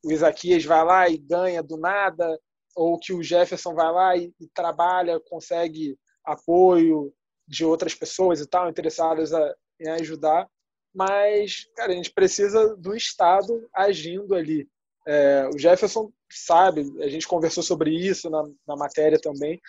[0.04, 2.38] o Isaquias vai lá e ganha do nada,
[2.78, 7.12] ou que o Jefferson vai lá e, e trabalha, consegue apoio,
[7.48, 10.48] de outras pessoas e tal, interessadas a, em ajudar,
[10.94, 14.68] mas, cara, a gente precisa do Estado agindo ali.
[15.08, 19.62] É, o Jefferson sabe, a gente conversou sobre isso na, na matéria também,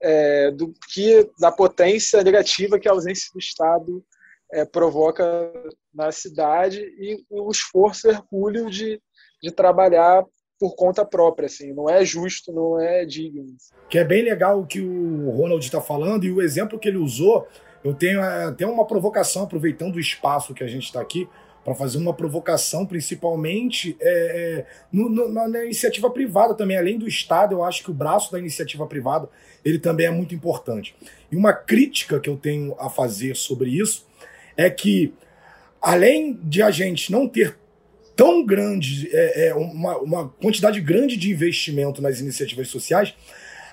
[0.00, 4.04] é, do que da potência negativa que a ausência do Estado
[4.52, 5.52] é, provoca
[5.92, 9.02] na cidade e o esforço hercúleo de,
[9.42, 10.24] de trabalhar
[10.58, 13.44] por conta própria, assim, não é justo, não é digno.
[13.88, 16.98] Que é bem legal o que o Ronald está falando e o exemplo que ele
[16.98, 17.46] usou.
[17.82, 21.28] Eu tenho até uma provocação, aproveitando o espaço que a gente está aqui,
[21.64, 26.76] para fazer uma provocação, principalmente é, é, no, no, na iniciativa privada também.
[26.76, 29.28] Além do Estado, eu acho que o braço da iniciativa privada
[29.64, 30.94] ele também é muito importante.
[31.32, 34.06] E uma crítica que eu tenho a fazer sobre isso
[34.56, 35.14] é que,
[35.80, 37.56] além de a gente não ter
[38.16, 43.14] tão grande, é, é, uma, uma quantidade grande de investimento nas iniciativas sociais,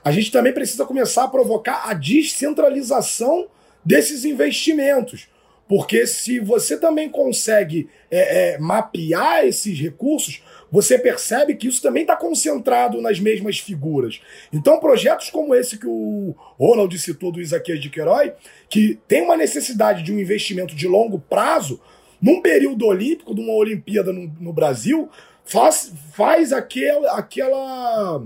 [0.03, 3.47] a gente também precisa começar a provocar a descentralização
[3.85, 5.27] desses investimentos.
[5.67, 12.01] Porque se você também consegue é, é, mapear esses recursos, você percebe que isso também
[12.01, 14.19] está concentrado nas mesmas figuras.
[14.51, 18.33] Então, projetos como esse que o Ronald citou do Isaquias de Queiroz,
[18.69, 21.79] que tem uma necessidade de um investimento de longo prazo,
[22.21, 25.09] num período olímpico, de uma Olimpíada no, no Brasil,
[25.43, 28.23] faz, faz aquele, aquela,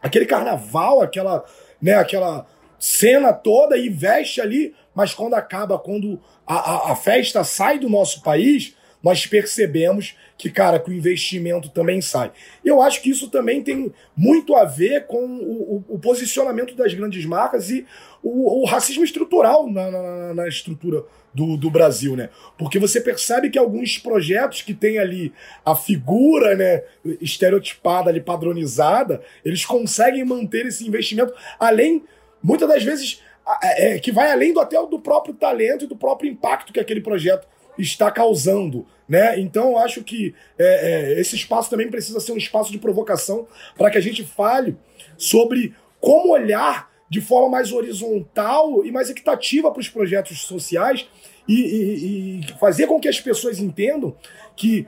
[0.00, 1.44] aquele carnaval, aquela,
[1.82, 2.46] né, aquela
[2.78, 7.88] cena toda e veste ali, mas quando acaba, quando a, a, a festa sai do
[7.88, 12.32] nosso país, nós percebemos que, cara, que o investimento também sai.
[12.64, 16.92] Eu acho que isso também tem muito a ver com o, o, o posicionamento das
[16.92, 17.86] grandes marcas e
[18.22, 21.04] o, o racismo estrutural na, na, na estrutura
[21.36, 22.30] do, do, Brasil, né?
[22.56, 26.82] Porque você percebe que alguns projetos que tem ali a figura, né,
[27.20, 32.02] estereotipada ali, padronizada, eles conseguem manter esse investimento além,
[32.42, 33.20] muitas das vezes,
[33.62, 37.02] é, que vai além do até do próprio talento e do próprio impacto que aquele
[37.02, 37.46] projeto
[37.76, 38.86] está causando.
[39.06, 39.38] Né?
[39.38, 43.46] Então, eu acho que é, é, esse espaço também precisa ser um espaço de provocação
[43.76, 44.74] para que a gente fale
[45.18, 51.08] sobre como olhar de forma mais horizontal e mais equitativa para os projetos sociais
[51.48, 54.16] e, e, e, fazer com que as pessoas entendam
[54.56, 54.86] que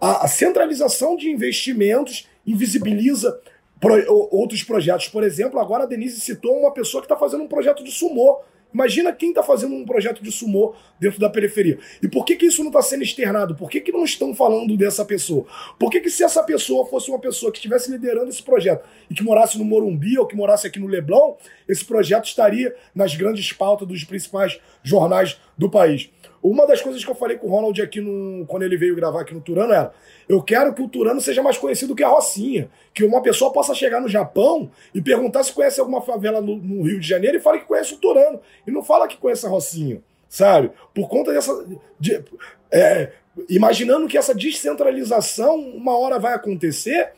[0.00, 3.40] a, centralização de investimentos invisibiliza
[3.80, 3.94] pro,
[4.30, 5.08] outros projetos.
[5.08, 8.40] Por exemplo, agora a Denise citou uma pessoa que está fazendo um projeto de sumô
[8.76, 11.78] Imagina quem está fazendo um projeto de sumô dentro da periferia.
[12.02, 13.54] E por que, que isso não está sendo externado?
[13.54, 15.46] Por que, que não estão falando dessa pessoa?
[15.78, 19.14] Por que, que se essa pessoa fosse uma pessoa que estivesse liderando esse projeto e
[19.14, 21.36] que morasse no Morumbi ou que morasse aqui no Leblon,
[21.66, 26.10] esse projeto estaria nas grandes pautas dos principais jornais do país.
[26.42, 29.22] Uma das coisas que eu falei com o Ronald aqui no, quando ele veio gravar
[29.22, 29.92] aqui no Turano era:
[30.28, 32.70] eu quero que o Turano seja mais conhecido que a Rocinha.
[32.94, 36.84] Que uma pessoa possa chegar no Japão e perguntar se conhece alguma favela no, no
[36.84, 38.40] Rio de Janeiro e fala que conhece o Turano.
[38.64, 40.70] E não fala que conhece a Rocinha, sabe?
[40.94, 41.66] Por conta dessa.
[41.98, 42.22] De,
[42.70, 43.10] é,
[43.48, 47.12] imaginando que essa descentralização uma hora vai acontecer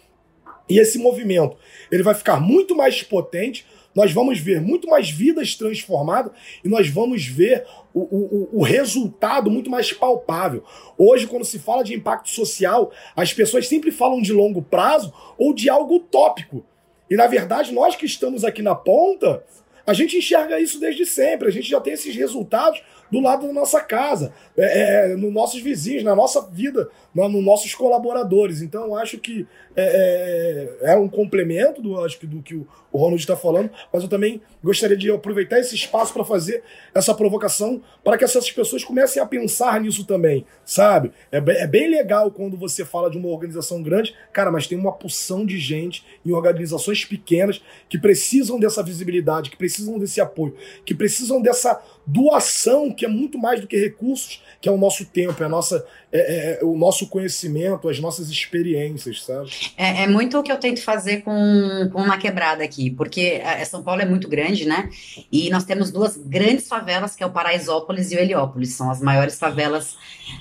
[0.69, 1.57] e esse movimento
[1.91, 3.67] ele vai ficar muito mais potente
[3.99, 6.31] nós vamos ver muito mais vidas transformadas
[6.65, 10.63] e nós vamos ver o, o, o, resultado muito mais palpável.
[10.97, 15.53] Hoje, quando se fala de impacto social, as pessoas sempre falam de longo prazo ou
[15.53, 16.65] de algo utópico.
[17.11, 19.43] E, na verdade, nós que estamos aqui na ponta,
[19.85, 21.49] a gente enxerga isso desde sempre.
[21.49, 22.81] A gente já tem esses resultados
[23.11, 27.45] do lado da nossa casa, é, é, nos nossos vizinhos, na nossa vida, no, nos
[27.45, 28.63] nossos colaboradores.
[28.63, 32.99] Então, acho que é, é, é um complemento do, acho que, do que o, o
[32.99, 36.63] Ronald está falando, mas eu também gostaria de aproveitar esse espaço para fazer
[36.95, 41.13] essa provocação para que essas pessoas comecem a pensar nisso também, sabe?
[41.31, 44.93] É, é bem legal quando você fala de uma organização grande, cara, mas tem uma
[44.93, 50.95] porção de gente em organizações pequenas que precisam dessa visibilidade, que precisam desse apoio, que
[50.95, 55.43] precisam dessa doação, que é muito mais do que recursos, que é o nosso tempo,
[55.43, 59.51] é, a nossa, é, é, é o nosso conhecimento, as nossas experiências, sabe?
[59.77, 63.83] É, é, muito o que eu tento fazer com, com uma quebrada aqui, porque São
[63.83, 64.89] Paulo é muito grande, né?
[65.31, 69.03] E nós temos duas grandes favelas, que é o Paraisópolis e o Heliópolis, são as
[69.03, 69.95] maiores favelas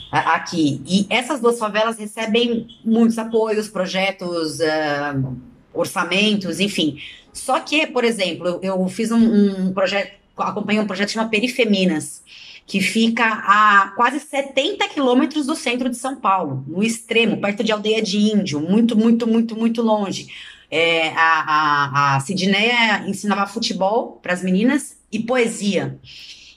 [0.10, 0.82] aqui.
[0.88, 5.36] E essas duas favelas recebem muitos apoios, projetos, uh,
[5.74, 6.98] orçamentos, enfim.
[7.34, 12.24] Só que, por exemplo, eu, eu fiz um, um projeto acompanhei um projeto chamado Perifeminas,
[12.66, 17.72] que fica a quase 70 quilômetros do centro de São Paulo, no extremo, perto de
[17.72, 20.28] Aldeia de Índio, muito, muito, muito, muito longe.
[20.70, 25.98] É, a, a, a Sidneia ensinava futebol para as meninas e poesia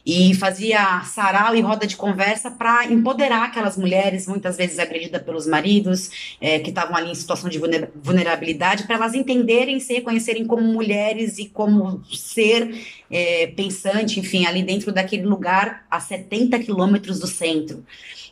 [0.05, 5.47] e fazia sarau e roda de conversa para empoderar aquelas mulheres, muitas vezes agredidas pelos
[5.47, 7.61] maridos, é, que estavam ali em situação de
[8.03, 12.75] vulnerabilidade, para elas entenderem, se reconhecerem como mulheres e como ser
[13.11, 17.85] é, pensante, enfim, ali dentro daquele lugar a 70 quilômetros do centro.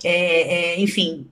[0.02, 1.26] É, é enfim,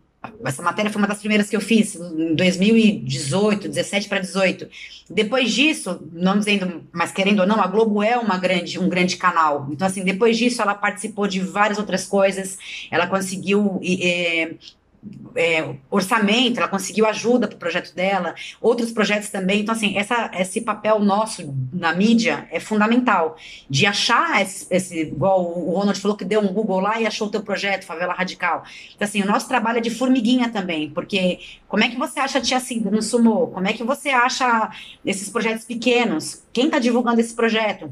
[0.45, 4.69] essa matéria foi uma das primeiras que eu fiz em 2018, 17 para 18.
[5.11, 9.17] Depois disso, não dizendo, mas querendo ou não, a Globo é uma grande, um grande
[9.17, 9.69] canal.
[9.71, 12.59] Então, assim, depois disso, ela participou de várias outras coisas.
[12.91, 14.55] Ela conseguiu é,
[15.37, 19.61] é, orçamento, ela conseguiu ajuda para o projeto dela, outros projetos também.
[19.61, 23.37] Então, assim, essa, esse papel nosso na mídia é fundamental,
[23.69, 27.29] de achar esse, esse, igual o Ronald falou que deu um Google lá e achou
[27.29, 28.65] o teu projeto, Favela Radical.
[28.95, 31.39] Então, assim, o nosso trabalho é de formiguinha também, porque
[31.69, 33.49] como é que você acha a Tia Cida no Sumô?
[33.49, 34.71] Como é que você acha
[35.05, 36.43] esses projetos pequenos?
[36.53, 37.91] Quem está divulgando esse projeto?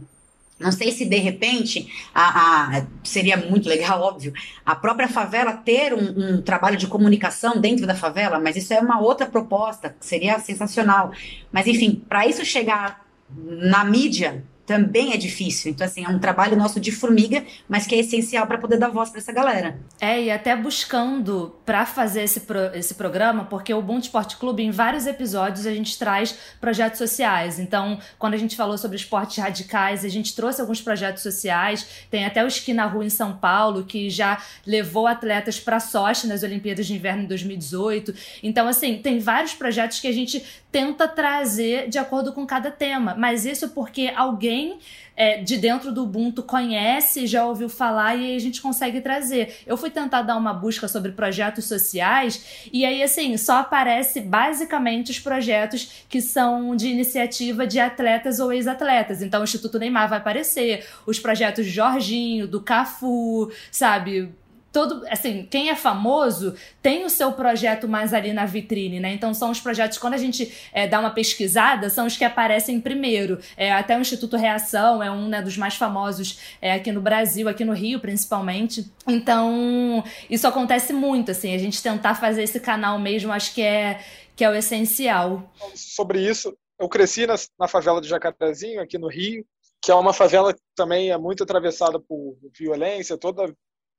[0.64, 4.32] Não sei se de repente a, a, seria muito legal, óbvio,
[4.64, 8.80] a própria favela ter um, um, trabalho de comunicação dentro da favela, mas isso é
[8.80, 11.12] uma outra proposta, seria sensacional.
[11.52, 13.04] Mas enfim, para isso chegar
[13.36, 15.70] na mídia, também é difícil.
[15.70, 18.88] Então, assim, é um trabalho nosso de formiga, mas que é essencial para poder dar
[18.88, 19.78] voz para essa galera.
[20.00, 24.62] É, e até buscando para fazer esse, pro, esse programa, porque o Ubuntu Esporte Clube,
[24.62, 27.58] em vários episódios, a gente traz projetos sociais.
[27.58, 31.86] Então, quando a gente falou sobre esportes radicais, a gente trouxe alguns projetos sociais.
[32.10, 36.26] Tem até o Esqui na Rua em São Paulo, que já levou atletas para Sochi
[36.26, 38.14] nas Olimpíadas de Inverno em 2018.
[38.42, 40.42] Então, assim, tem vários projetos que a gente
[40.74, 43.14] tenta trazer de acordo com cada tema.
[43.16, 44.80] Mas isso porque alguém
[45.16, 49.58] é, de dentro do Ubuntu conhece, já ouviu falar e aí a gente consegue trazer.
[49.64, 55.12] Eu fui tentar dar uma busca sobre projetos sociais e aí, assim, só aparece basicamente
[55.12, 59.22] os projetos que são de iniciativa de atletas ou ex-atletas.
[59.22, 64.34] Então, o Instituto Neymar vai aparecer, os projetos Jorginho, do Cafu, sabe?
[64.74, 69.14] Todo, assim, quem é famoso tem o seu projeto mais ali na vitrine, né?
[69.14, 72.80] Então são os projetos, quando a gente é, dá uma pesquisada, são os que aparecem
[72.80, 73.38] primeiro.
[73.56, 77.48] É, até o Instituto Reação é um né, dos mais famosos é, aqui no Brasil,
[77.48, 78.92] aqui no Rio principalmente.
[79.06, 84.00] Então, isso acontece muito, assim, a gente tentar fazer esse canal mesmo, acho que é,
[84.34, 85.52] que é o essencial.
[85.76, 89.46] Sobre isso, eu cresci na, na favela do Jacarezinho, aqui no Rio,
[89.80, 93.54] que é uma favela que também é muito atravessada por violência, toda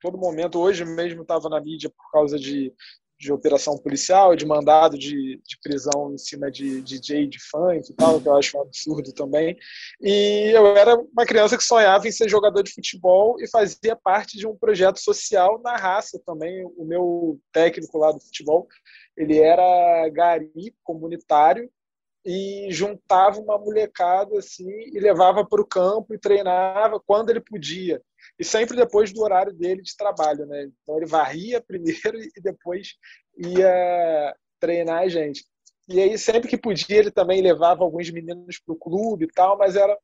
[0.05, 0.59] todo momento.
[0.59, 2.71] Hoje mesmo estava na mídia por causa de,
[3.19, 7.95] de operação policial, de mandado de, de prisão em cima de DJ de funk e
[7.95, 9.57] tal, que eu acho um absurdo também.
[9.99, 14.37] E eu era uma criança que sonhava em ser jogador de futebol e fazia parte
[14.37, 16.63] de um projeto social na raça também.
[16.77, 18.67] O meu técnico lá do futebol,
[19.17, 21.67] ele era gari comunitário
[22.23, 28.01] e juntava uma molecada assim e levava para o campo e treinava quando ele podia
[28.39, 30.69] e sempre depois do horário dele de trabalho, né?
[30.81, 32.95] Então ele varria primeiro e depois
[33.37, 35.45] ia treinar a gente.
[35.87, 39.57] E aí sempre que podia ele também levava alguns meninos para o clube e tal,
[39.57, 39.97] mas era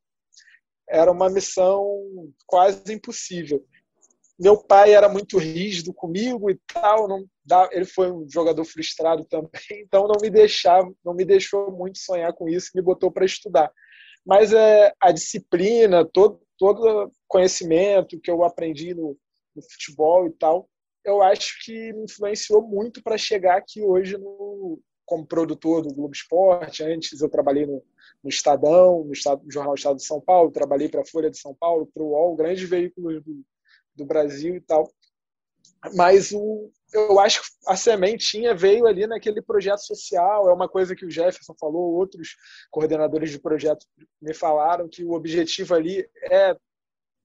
[0.90, 2.04] era uma missão
[2.46, 3.64] quase impossível.
[4.38, 9.24] Meu pai era muito rígido comigo e tal, não dá, ele foi um jogador frustrado
[9.26, 9.52] também,
[9.86, 13.72] então não me deixava, não me deixou muito sonhar com isso, me botou para estudar.
[14.26, 19.18] Mas é, a disciplina, todo, todo conhecimento que eu aprendi no,
[19.56, 20.70] no futebol e tal,
[21.04, 26.14] eu acho que me influenciou muito para chegar aqui hoje no, como produtor do Globo
[26.14, 26.84] Esporte.
[26.84, 27.84] Antes eu trabalhei no,
[28.24, 31.40] no Estadão, no, Estado, no, Jornal Estado de São Paulo, trabalhei para a Folha de
[31.40, 33.44] São Paulo, para o UOL, grandes veículos do,
[33.96, 34.88] do Brasil e tal.
[35.96, 40.96] Mas o, eu acho que a sementinha veio ali naquele projeto social, é uma coisa
[40.96, 42.36] que o Jefferson falou, outros
[42.70, 43.86] coordenadores de projeto
[44.22, 46.56] me falaram, que o objetivo ali é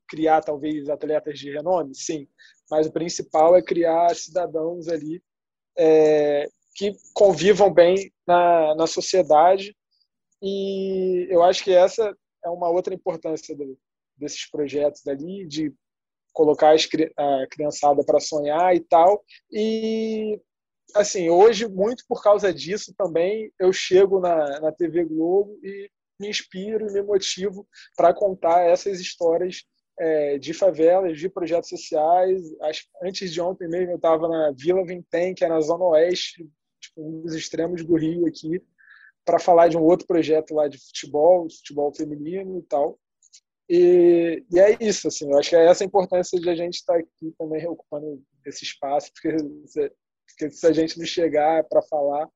[0.08, 2.28] criar talvez atletas de renome, sim,
[2.70, 5.22] mas o principal é criar cidadãos ali
[5.76, 9.76] é, que convivam bem na, na sociedade.
[10.40, 13.78] E eu acho que essa é uma outra importância do,
[14.16, 15.74] desses projetos ali, de
[16.36, 16.76] colocar
[17.16, 19.24] a criançada para sonhar e tal.
[19.50, 20.38] E,
[20.94, 26.28] assim, hoje, muito por causa disso também, eu chego na, na TV Globo e me
[26.28, 27.66] inspiro e me motivo
[27.96, 29.64] para contar essas histórias
[29.98, 32.42] é, de favelas, de projetos sociais.
[33.02, 36.46] Antes de ontem mesmo, eu estava na Vila Vintém, que é na Zona Oeste,
[36.78, 38.62] tipo, um dos extremos do Rio aqui,
[39.24, 42.98] para falar de um outro projeto lá de futebol, futebol feminino e tal.
[43.68, 46.74] E, e, é isso, assim, eu acho que é essa a importância de a gente
[46.74, 49.36] estar tá aqui também ocupando esse espaço, porque
[49.66, 49.92] se,
[50.26, 52.28] porque se a gente não chegar para falar,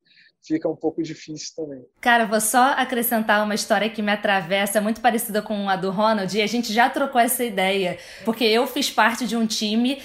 [0.43, 1.85] fica um pouco difícil também.
[2.01, 6.37] Cara, vou só acrescentar uma história que me atravessa, muito parecida com a do Ronald,
[6.37, 10.01] e a gente já trocou essa ideia, porque eu fiz parte de um time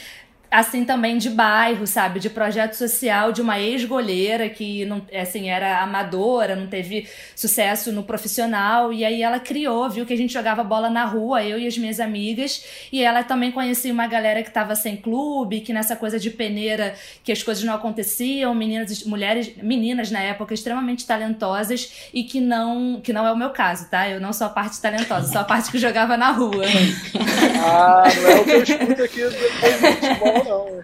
[0.56, 5.82] assim também de bairro, sabe, de projeto social de uma ex-goleira que não, assim, era
[5.82, 10.64] amadora, não teve sucesso no profissional e aí ela criou, viu que a gente jogava
[10.64, 14.47] bola na rua, eu e as minhas amigas, e ela também conhecia uma galera que
[14.47, 19.51] estava sem clube, que nessa coisa de peneira, que as coisas não aconteciam, meninas, mulheres,
[19.62, 24.08] meninas na época extremamente talentosas e que não, que não é o meu caso, tá?
[24.08, 26.64] Eu não sou a parte talentosa, sou a parte que jogava na rua.
[27.62, 30.84] ah, não é o que eu escuto aqui depois não.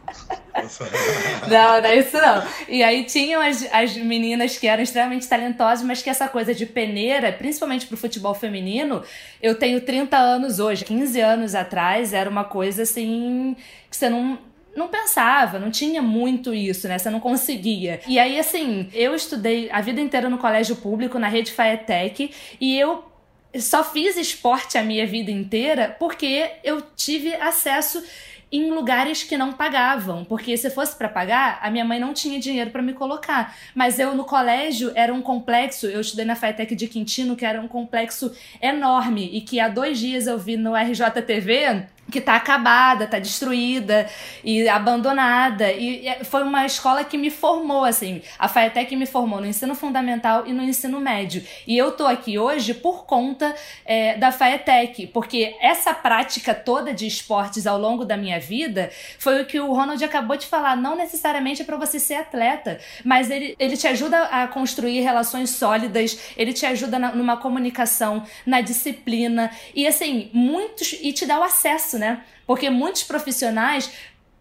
[1.49, 2.43] Não, não é isso não.
[2.68, 6.66] E aí tinham as, as meninas que eram extremamente talentosas, mas que essa coisa de
[6.66, 9.03] peneira, principalmente pro futebol feminino,
[9.41, 10.86] eu tenho 30 anos hoje.
[10.86, 13.55] 15 anos atrás era uma coisa assim
[13.89, 14.38] que você não
[14.74, 16.97] não pensava, não tinha muito isso, né?
[16.97, 17.99] Você não conseguia.
[18.07, 22.80] E aí, assim, eu estudei a vida inteira no colégio público, na rede Faetec, e
[22.80, 23.03] eu
[23.59, 28.01] só fiz esporte a minha vida inteira porque eu tive acesso
[28.51, 32.39] em lugares que não pagavam, porque se fosse para pagar, a minha mãe não tinha
[32.39, 33.55] dinheiro para me colocar.
[33.73, 37.61] Mas eu no colégio era um complexo, eu estudei na FATEC de Quintino, que era
[37.61, 43.07] um complexo enorme e que há dois dias eu vi no RJTV que tá acabada,
[43.07, 44.07] tá destruída
[44.43, 45.72] e abandonada.
[45.72, 48.22] E foi uma escola que me formou, assim.
[48.38, 51.43] A FAETEC me formou no ensino fundamental e no ensino médio.
[51.66, 53.55] E eu tô aqui hoje por conta
[53.86, 59.41] é, da FAETEC, porque essa prática toda de esportes ao longo da minha vida foi
[59.41, 60.76] o que o Ronald acabou de falar.
[60.76, 65.51] Não necessariamente é para você ser atleta, mas ele, ele te ajuda a construir relações
[65.51, 69.49] sólidas, ele te ajuda na, numa comunicação, na disciplina.
[69.74, 70.93] E assim, muitos.
[71.01, 72.23] E te dá o acesso né?
[72.45, 73.89] Porque muitos profissionais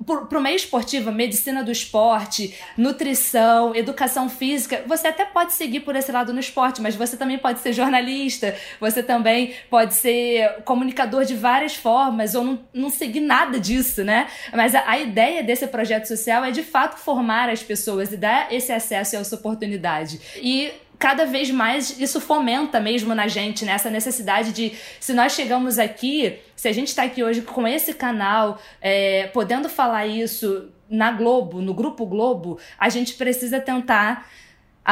[0.04, 5.94] para o meio esportivo, medicina do esporte, nutrição, educação física, você até pode seguir por
[5.94, 11.24] esse lado no esporte, mas você também pode ser jornalista, você também pode ser comunicador
[11.24, 14.26] de várias formas, ou não, não seguir nada disso, né?
[14.54, 18.50] Mas a, a ideia desse projeto social é de fato formar as pessoas e dar
[18.50, 20.18] esse acesso e essa oportunidade.
[20.36, 23.72] E cada vez mais isso fomenta mesmo na gente, né?
[23.72, 27.94] Essa necessidade de, se nós chegamos aqui, se a gente está aqui hoje com esse
[27.94, 34.28] canal, é, podendo falar isso na Globo, no Grupo Globo, a gente precisa tentar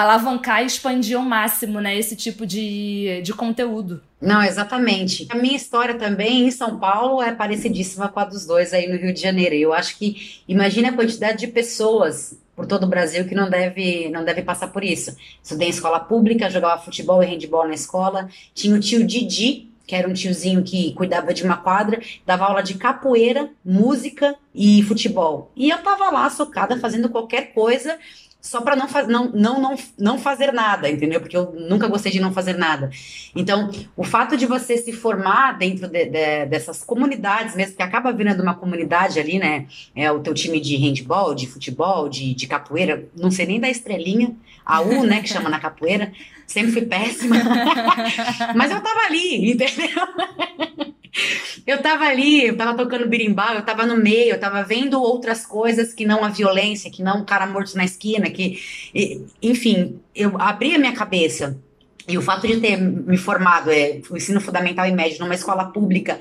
[0.01, 4.01] alavancar e expandir ao máximo, né, esse tipo de, de conteúdo.
[4.21, 5.27] Não, exatamente.
[5.31, 8.97] A minha história também em São Paulo é parecidíssima com a dos dois aí no
[8.97, 9.55] Rio de Janeiro.
[9.55, 14.09] Eu acho que imagina a quantidade de pessoas por todo o Brasil que não deve,
[14.09, 15.17] não deve passar por isso.
[15.43, 18.29] Estudei em escola pública, jogava futebol e handball na escola.
[18.53, 22.63] Tinha o tio Didi, que era um tiozinho que cuidava de uma quadra, dava aula
[22.63, 25.51] de capoeira, música e futebol.
[25.57, 27.97] E eu tava lá socada fazendo qualquer coisa
[28.41, 31.21] só para não, não, não, não, não fazer nada, entendeu?
[31.21, 32.91] Porque eu nunca gostei de não fazer nada.
[33.35, 38.13] Então, o fato de você se formar dentro de, de, dessas comunidades mesmo, que acaba
[38.13, 39.67] virando uma comunidade ali, né?
[39.95, 43.69] É o teu time de handball, de futebol, de, de capoeira, não sei nem da
[43.69, 44.35] estrelinha,
[44.65, 46.13] a U, né, que chama na capoeira,
[46.49, 47.37] sempre fui péssima.
[48.57, 49.89] Mas eu tava ali, entendeu?
[51.67, 55.45] Eu tava ali, eu tava tocando birimbau, eu tava no meio, eu tava vendo outras
[55.45, 58.63] coisas que não a violência, que não o cara morto na esquina, que,
[59.43, 61.59] enfim, eu abri a minha cabeça.
[62.07, 65.67] E o fato de ter me formado, é, o ensino fundamental e médio, numa escola
[65.67, 66.19] pública,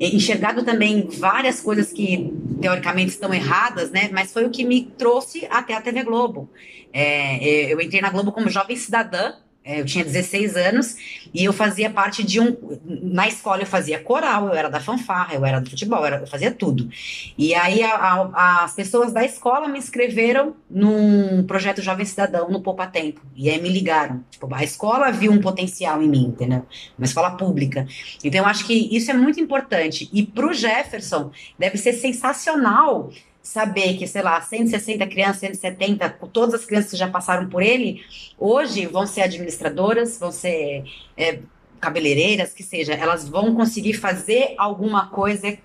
[0.00, 4.08] enxergado também várias coisas que teoricamente estão erradas, né?
[4.12, 6.50] Mas foi o que me trouxe até a TV Globo.
[6.92, 9.34] É, é, eu entrei na Globo como jovem cidadã,
[9.68, 10.96] eu tinha 16 anos
[11.34, 12.56] e eu fazia parte de um.
[12.86, 16.16] Na escola eu fazia coral, eu era da fanfarra, eu era do futebol, eu, era,
[16.20, 16.88] eu fazia tudo.
[17.36, 22.62] E aí a, a, as pessoas da escola me inscreveram num projeto Jovem Cidadão no
[22.62, 23.20] Poupa Tempo.
[23.36, 24.24] E aí me ligaram.
[24.30, 26.64] Tipo, a escola viu um potencial em mim, entendeu?
[26.96, 27.86] Uma escola pública.
[28.24, 30.08] Então eu acho que isso é muito importante.
[30.12, 33.10] E para o Jefferson, deve ser sensacional
[33.42, 38.02] saber que, sei lá, 160 crianças, 170, todas as crianças que já passaram por ele,
[38.38, 40.84] hoje vão ser administradoras, vão ser
[41.16, 41.40] é,
[41.80, 45.56] cabeleireiras, que seja, elas vão conseguir fazer alguma coisa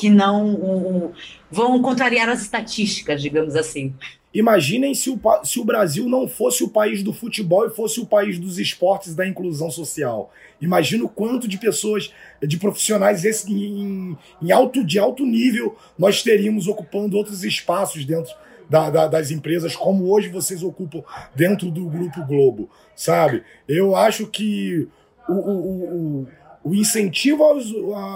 [0.00, 1.12] que não o,
[1.50, 3.92] vão contrariar as estatísticas, digamos assim.
[4.32, 8.06] Imaginem se o, se o Brasil não fosse o país do futebol e fosse o
[8.06, 10.32] país dos esportes da inclusão social.
[10.58, 12.10] Imagina o quanto de pessoas,
[12.42, 18.32] de profissionais esse, em, em alto, de alto nível nós teríamos ocupando outros espaços dentro
[18.70, 21.02] da, da, das empresas, como hoje vocês ocupam
[21.34, 23.42] dentro do Grupo Globo, sabe?
[23.68, 24.88] Eu acho que
[25.28, 26.28] o, o, o,
[26.64, 27.44] o incentivo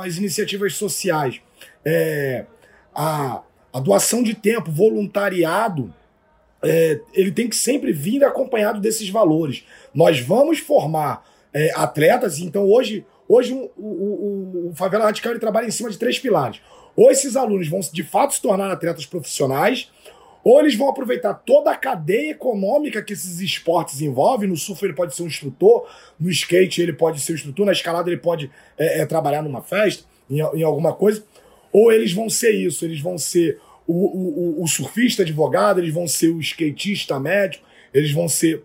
[0.02, 1.40] às iniciativas sociais,
[1.84, 2.46] é,
[2.94, 5.92] a, a doação de tempo, voluntariado,
[6.62, 9.64] é, ele tem que sempre vir acompanhado desses valores.
[9.94, 15.66] Nós vamos formar é, atletas, então hoje, hoje o, o, o, Favela Radical ele trabalha
[15.66, 16.60] em cima de três pilares.
[16.96, 19.90] Ou esses alunos vão de fato se tornar atletas profissionais,
[20.44, 24.48] ou eles vão aproveitar toda a cadeia econômica que esses esportes envolvem.
[24.48, 25.88] No surf ele pode ser um instrutor,
[26.20, 29.62] no skate ele pode ser um instrutor, na escalada ele pode é, é, trabalhar numa
[29.62, 31.24] festa, em, em alguma coisa.
[31.74, 36.06] Ou eles vão ser isso, eles vão ser o, o, o surfista advogado, eles vão
[36.06, 38.62] ser o skatista médico, eles vão ser,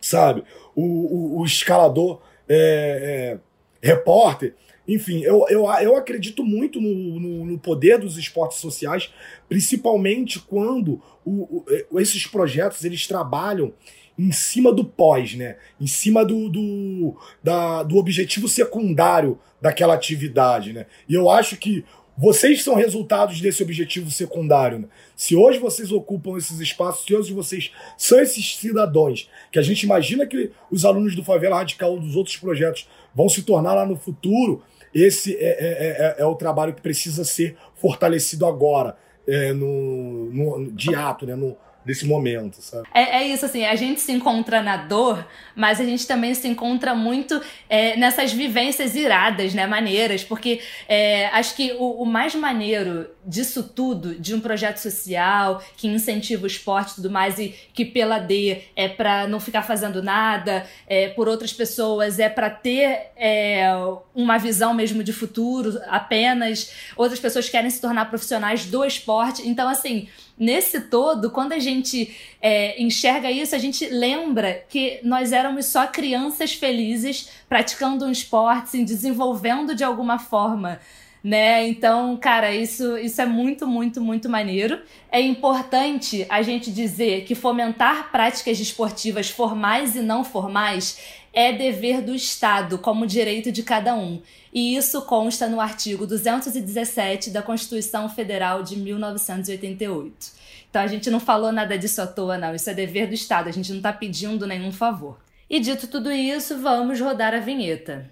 [0.00, 0.42] sabe,
[0.74, 3.38] o, o, escalador é,
[3.82, 4.54] é, repórter.
[4.88, 9.12] Enfim, eu, eu, eu acredito muito no, no, no, poder dos esportes sociais,
[9.46, 13.74] principalmente quando o, o, esses projetos eles trabalham
[14.18, 15.56] em cima do pós, né?
[15.78, 20.86] Em cima do, do, da, do objetivo secundário daquela atividade, né?
[21.06, 21.84] E eu acho que
[22.18, 24.80] vocês são resultados desse objetivo secundário.
[24.80, 24.88] Né?
[25.14, 29.84] Se hoje vocês ocupam esses espaços, se hoje vocês são esses cidadãos, que a gente
[29.84, 33.86] imagina que os alunos do Favela Radical ou dos outros projetos vão se tornar lá
[33.86, 39.52] no futuro, esse é, é, é, é o trabalho que precisa ser fortalecido agora, é,
[39.52, 41.36] no, no, de ato, né?
[41.36, 41.56] no,
[41.88, 42.86] desse momento, sabe?
[42.92, 45.26] É, é, isso, assim, a gente se encontra na dor,
[45.56, 51.28] mas a gente também se encontra muito é, nessas vivências iradas, né, maneiras, porque é,
[51.28, 56.46] acho que o, o, mais maneiro disso tudo, de um projeto social que incentiva o
[56.46, 61.08] esporte e tudo mais, e que pela D é para não ficar fazendo nada, é,
[61.08, 63.66] por outras pessoas é para ter é,
[64.14, 69.66] uma visão mesmo de futuro apenas, outras pessoas querem se tornar profissionais do esporte, então
[69.66, 70.06] assim
[70.38, 75.86] nesse todo, quando a gente é, enxerga isso, a gente lembra que nós éramos só
[75.86, 80.78] crianças felizes praticando um esporte, se desenvolvendo de alguma forma.
[81.22, 81.66] Né?
[81.68, 84.80] Então, cara, isso, isso é muito, muito, muito maneiro.
[85.10, 92.02] É importante a gente dizer que fomentar práticas esportivas formais e não formais é dever
[92.02, 94.20] do Estado, como direito de cada um.
[94.52, 100.38] E isso consta no artigo 217 da Constituição Federal de 1988.
[100.70, 102.54] Então a gente não falou nada disso à toa, não.
[102.54, 105.18] Isso é dever do Estado, a gente não está pedindo nenhum favor.
[105.48, 108.10] E dito tudo isso, vamos rodar a vinheta.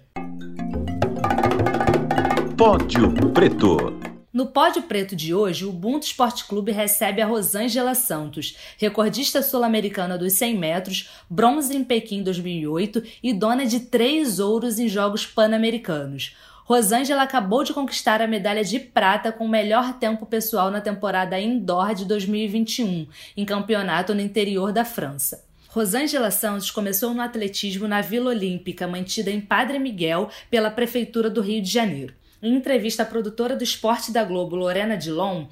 [2.57, 4.16] Pódio Preto.
[4.37, 10.15] No pódio preto de hoje, o Ubuntu Esporte Clube recebe a Rosângela Santos, recordista sul-americana
[10.15, 16.35] dos 100 metros, bronze em Pequim 2008 e dona de três ouros em Jogos Pan-Americanos.
[16.65, 21.39] Rosângela acabou de conquistar a medalha de prata com o melhor tempo pessoal na temporada
[21.39, 25.43] indoor de 2021, em campeonato no interior da França.
[25.69, 31.41] Rosângela Santos começou no atletismo na Vila Olímpica, mantida em Padre Miguel pela Prefeitura do
[31.41, 32.13] Rio de Janeiro.
[32.41, 35.45] Em entrevista à produtora do esporte da Globo, Lorena Dilon,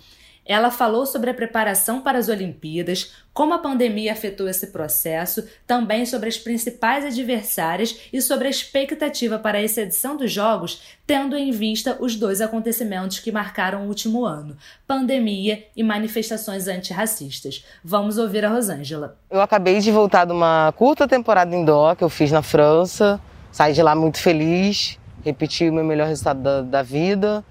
[0.45, 6.05] ela falou sobre a preparação para as Olimpíadas, como a pandemia afetou esse processo, também
[6.05, 11.49] sobre as principais adversárias e sobre a expectativa para essa edição dos Jogos, tendo em
[11.49, 14.55] vista os dois acontecimentos que marcaram o último ano:
[14.85, 17.65] pandemia e manifestações antirracistas.
[17.83, 19.17] Vamos ouvir a Rosângela.
[19.31, 23.19] Eu acabei de voltar de uma curta temporada indoor que eu fiz na França,
[23.51, 27.43] saí de lá muito feliz repeti o meu melhor resultado da, da vida.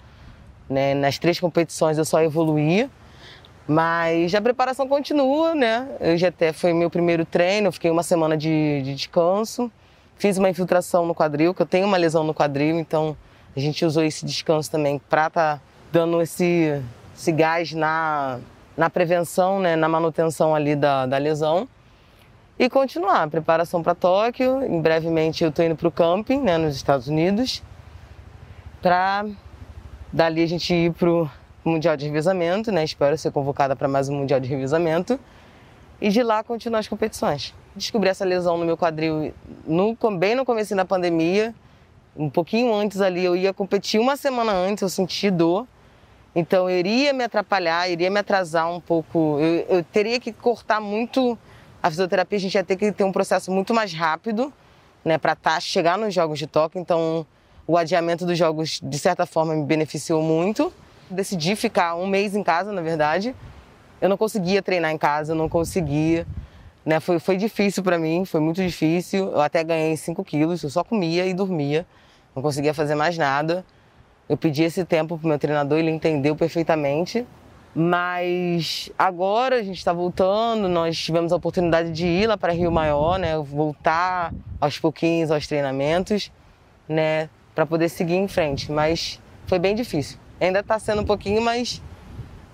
[0.70, 0.95] Né?
[0.95, 2.89] Nas três competições eu só evoluí.
[3.66, 5.89] Mas a preparação continua, né?
[6.16, 9.72] Já até foi meu primeiro treino, eu fiquei uma semana de, de descanso.
[10.16, 13.16] Fiz uma infiltração no quadril, que eu tenho uma lesão no quadril, então
[13.57, 16.81] a gente usou esse descanso também para estar tá dando esse,
[17.16, 18.39] esse gás na,
[18.77, 19.77] na prevenção, né?
[19.77, 21.66] na manutenção ali da, da lesão.
[22.59, 23.29] E continuar.
[23.29, 24.63] Preparação para Tóquio.
[24.63, 27.63] Em brevemente eu estou indo para o camping, né, nos Estados Unidos,
[28.81, 29.27] para
[30.13, 31.31] dali a gente ir para o
[31.65, 32.85] Mundial de Revezamento, né?
[32.85, 35.19] Espero ser convocada para mais um Mundial de Revezamento.
[36.01, 37.55] E de lá continuar as competições.
[37.75, 39.33] Descobri essa lesão no meu quadril
[39.67, 41.55] no, bem no começo da pandemia.
[42.17, 45.67] Um pouquinho antes ali, eu ia competir uma semana antes, eu senti dor.
[46.37, 49.39] Então eu iria me atrapalhar, iria me atrasar um pouco.
[49.41, 51.39] Eu, eu teria que cortar muito
[51.85, 54.51] a fisioterapia, a gente ia ter que ter um processo muito mais rápido,
[55.05, 56.80] né, para tá, chegar nos Jogos de Tóquio.
[56.80, 57.26] Então,
[57.66, 60.72] o adiamento dos Jogos, de certa forma, me beneficiou muito.
[61.11, 63.37] Decidi ficar um mês em casa, na verdade.
[64.01, 66.26] Eu não conseguia treinar em casa, eu não conseguia.
[66.87, 69.30] Né, foi, foi difícil para mim, foi muito difícil.
[69.32, 71.87] Eu até ganhei 5 quilos, eu só comia e dormia,
[72.35, 73.62] não conseguia fazer mais nada.
[74.26, 77.26] Eu pedi esse tempo pro meu treinador, ele entendeu perfeitamente.
[77.75, 82.70] Mas agora a gente está voltando, nós tivemos a oportunidade de ir lá para Rio
[82.70, 83.37] Maior, né?
[83.39, 86.31] Voltar aos pouquinhos aos treinamentos,
[86.89, 87.29] né?
[87.53, 88.70] Para poder seguir em frente.
[88.70, 90.18] Mas foi bem difícil.
[90.41, 91.83] Ainda está sendo um pouquinho, mas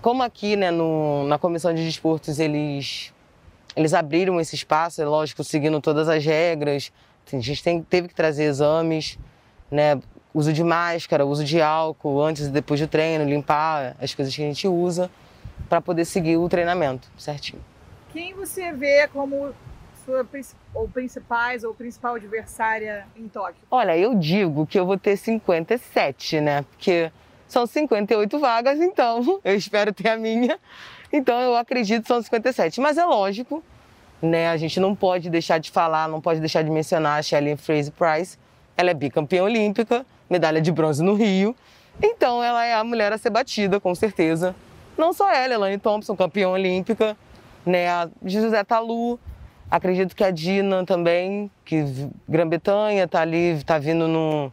[0.01, 3.13] como aqui, né, no, na comissão de desportos, eles,
[3.75, 6.91] eles abriram esse espaço, é lógico, seguindo todas as regras.
[7.31, 9.19] A gente tem, teve que trazer exames,
[9.69, 10.01] né?
[10.33, 14.41] Uso de máscara, uso de álcool antes e depois do treino, limpar as coisas que
[14.41, 15.09] a gente usa
[15.67, 17.61] para poder seguir o treinamento certinho.
[18.11, 19.53] Quem você vê como
[20.05, 20.25] sua
[20.73, 23.61] ou principais ou principal adversária em Tóquio?
[23.69, 26.63] Olha, eu digo que eu vou ter 57, né?
[26.63, 27.11] Porque
[27.47, 30.59] são 58 vagas, então eu espero ter a minha.
[31.11, 32.79] Então eu acredito que são 57.
[32.81, 33.63] Mas é lógico,
[34.21, 34.49] né?
[34.49, 37.93] A gente não pode deixar de falar, não pode deixar de mencionar a Shelley Fraser
[37.93, 38.37] Price.
[38.77, 41.53] Ela é bicampeã olímpica, medalha de bronze no Rio.
[42.01, 44.55] Então ela é a mulher a ser batida, com certeza.
[44.97, 47.17] Não só ela, Elaine Thompson, campeã olímpica,
[47.65, 47.89] né?
[47.89, 49.19] A José Talu,
[49.69, 51.83] acredito que a Dina também, que
[52.27, 54.51] Grã-Bretanha tá ali, tá vindo no,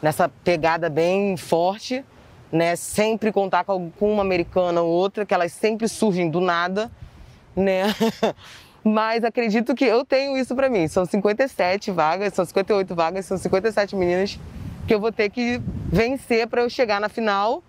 [0.00, 2.04] nessa pegada bem forte,
[2.52, 2.76] né?
[2.76, 6.90] Sempre contar com uma americana ou outra, que elas sempre surgem do nada,
[7.54, 7.84] né?
[8.84, 10.86] Mas acredito que eu tenho isso para mim.
[10.86, 14.38] São 57 vagas, são 58 vagas, são 57 meninas
[14.86, 15.60] que eu vou ter que
[15.90, 17.62] vencer para eu chegar na final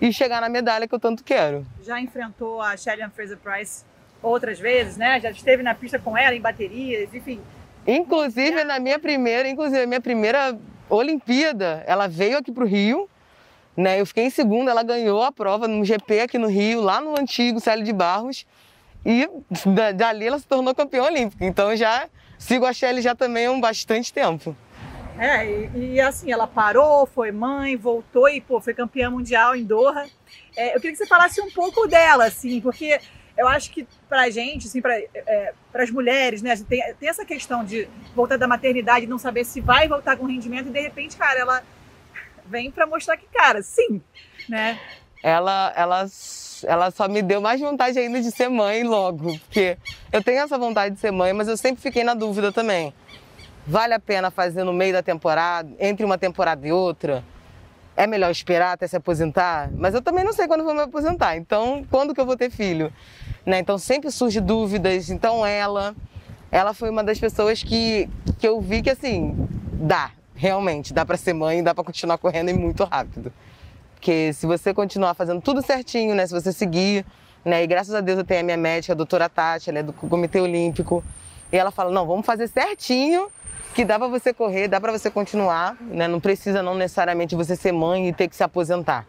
[0.00, 1.66] e chegar na medalha que eu tanto quero.
[1.82, 3.84] Já enfrentou a Shelly Fraser Price
[4.22, 5.20] outras vezes, né?
[5.20, 7.40] Já esteve na pista com ela em baterias, enfim.
[7.86, 13.08] Inclusive na minha primeira, inclusive minha primeira Olimpíada, ela veio aqui para o Rio,
[13.76, 14.00] né?
[14.00, 17.18] Eu fiquei em segunda, ela ganhou a prova no GP aqui no Rio, lá no
[17.18, 18.46] antigo Célio de Barros,
[19.04, 19.28] e
[19.94, 21.44] dali ela se tornou campeã olímpica.
[21.44, 24.56] Então já sigo a Shelly já também há um bastante tempo.
[25.18, 29.64] É, e, e, assim, ela parou, foi mãe, voltou e, pô, foi campeã mundial em
[29.64, 30.06] Doha.
[30.56, 33.00] É, eu queria que você falasse um pouco dela, assim, porque
[33.36, 37.64] eu acho que pra gente, assim, pra, é, as mulheres, né, tem, tem essa questão
[37.64, 41.38] de voltar da maternidade, não saber se vai voltar com rendimento e de repente, cara,
[41.38, 41.62] ela
[42.46, 44.00] vem para mostrar que, cara, sim,
[44.48, 44.78] né?
[45.22, 46.06] Ela, ela,
[46.64, 49.76] ela só me deu mais vontade ainda de ser mãe logo, porque
[50.12, 52.92] eu tenho essa vontade de ser mãe, mas eu sempre fiquei na dúvida também.
[53.68, 57.22] Vale a pena fazer no meio da temporada, entre uma temporada e outra?
[57.94, 59.68] É melhor esperar até se aposentar?
[59.74, 61.36] Mas eu também não sei quando vou me aposentar.
[61.36, 62.90] Então, quando que eu vou ter filho?
[63.44, 63.58] Né?
[63.58, 65.10] Então, sempre surge dúvidas.
[65.10, 65.94] Então, ela,
[66.50, 68.08] ela foi uma das pessoas que,
[68.38, 69.36] que eu vi que, assim,
[69.74, 70.12] dá.
[70.34, 73.30] Realmente, dá para ser mãe, dá para continuar correndo e muito rápido.
[73.96, 76.26] Porque se você continuar fazendo tudo certinho, né?
[76.26, 77.04] Se você seguir,
[77.44, 77.64] né?
[77.64, 79.92] E graças a Deus eu tenho a minha médica, a doutora Tati, ela é do
[79.92, 81.04] Comitê Olímpico.
[81.52, 83.28] E ela fala, não, vamos fazer certinho
[83.74, 86.08] que dá para você correr, dá para você continuar, né?
[86.08, 89.06] Não precisa não necessariamente você ser mãe e ter que se aposentar,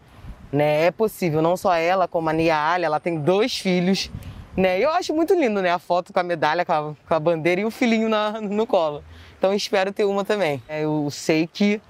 [0.51, 0.85] né?
[0.85, 4.11] É possível, não só ela, como a Nia Ali, ela tem dois filhos,
[4.55, 4.79] né?
[4.79, 5.71] Eu acho muito lindo, né?
[5.71, 8.67] A foto com a medalha, com a, com a bandeira e o filhinho na, no
[8.67, 9.03] colo.
[9.37, 10.61] Então espero ter uma também.
[10.69, 11.81] Eu sei que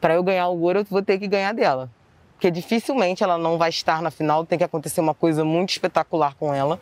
[0.00, 1.90] para eu ganhar o ouro eu vou ter que ganhar dela,
[2.34, 6.34] porque dificilmente ela não vai estar na final, tem que acontecer uma coisa muito espetacular
[6.34, 6.80] com ela.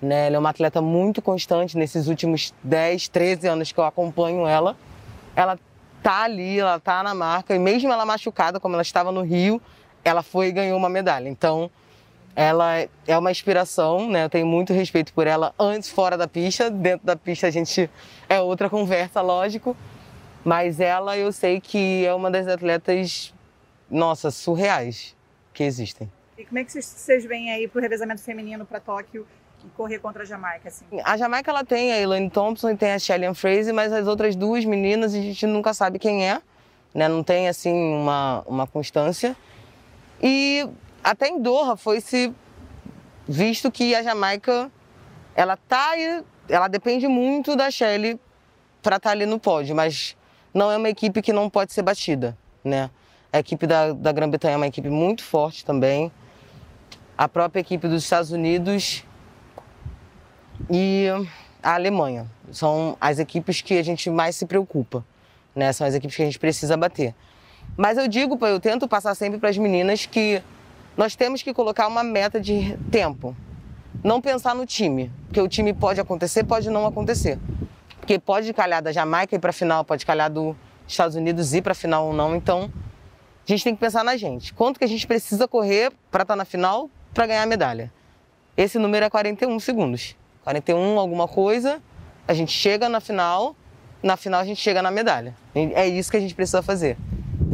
[0.00, 0.26] Né?
[0.26, 4.76] Ela é uma atleta muito constante nesses últimos 10, 13 anos que eu acompanho ela.
[5.34, 5.58] Ela
[6.02, 9.60] tá ali, ela tá na marca e mesmo ela machucada, como ela estava no Rio,
[10.04, 11.28] ela foi e ganhou uma medalha.
[11.28, 11.70] Então,
[12.34, 14.24] ela é uma inspiração, né?
[14.24, 17.90] Eu tenho muito respeito por ela antes fora da pista, dentro da pista a gente
[18.28, 19.76] é outra conversa, lógico.
[20.44, 23.34] Mas ela eu sei que é uma das atletas,
[23.90, 25.16] nossa, surreais
[25.52, 26.10] que existem.
[26.38, 29.26] E como é que vocês veem aí para o revezamento feminino para Tóquio?
[29.76, 30.68] Correr contra a Jamaica?
[30.68, 30.84] Assim?
[31.04, 34.34] A Jamaica ela tem a Elaine Thompson e tem a Shelly Fraser, mas as outras
[34.34, 36.40] duas meninas a gente nunca sabe quem é,
[36.94, 37.08] né?
[37.08, 39.36] Não tem assim uma, uma constância.
[40.22, 40.68] E
[41.02, 42.32] até em Doha foi se
[43.26, 44.70] visto que a Jamaica
[45.34, 45.92] ela tá
[46.48, 48.18] ela depende muito da Shelly
[48.82, 50.16] para estar tá ali no pódio, mas
[50.52, 52.90] não é uma equipe que não pode ser batida, né?
[53.32, 56.10] A equipe da, da Grã-Bretanha é uma equipe muito forte também.
[57.16, 59.04] A própria equipe dos Estados Unidos
[60.70, 61.06] e
[61.62, 62.26] a Alemanha.
[62.50, 65.04] São as equipes que a gente mais se preocupa,
[65.54, 65.72] né?
[65.72, 67.14] São as equipes que a gente precisa bater.
[67.76, 70.42] Mas eu digo, eu tento passar sempre para as meninas que
[70.96, 73.36] nós temos que colocar uma meta de tempo.
[74.02, 77.38] Não pensar no time, porque o time pode acontecer, pode não acontecer.
[78.00, 80.56] Porque pode calhar da Jamaica ir para a final, pode calhar dos
[80.86, 82.34] Estados Unidos ir para a final ou não.
[82.34, 82.72] Então,
[83.46, 84.52] a gente tem que pensar na gente.
[84.54, 87.92] Quanto que a gente precisa correr para estar tá na final para ganhar a medalha?
[88.56, 90.16] Esse número é 41 segundos.
[90.48, 91.78] 41 alguma coisa,
[92.26, 93.54] a gente chega na final,
[94.02, 95.34] na final a gente chega na medalha.
[95.54, 96.96] É isso que a gente precisa fazer.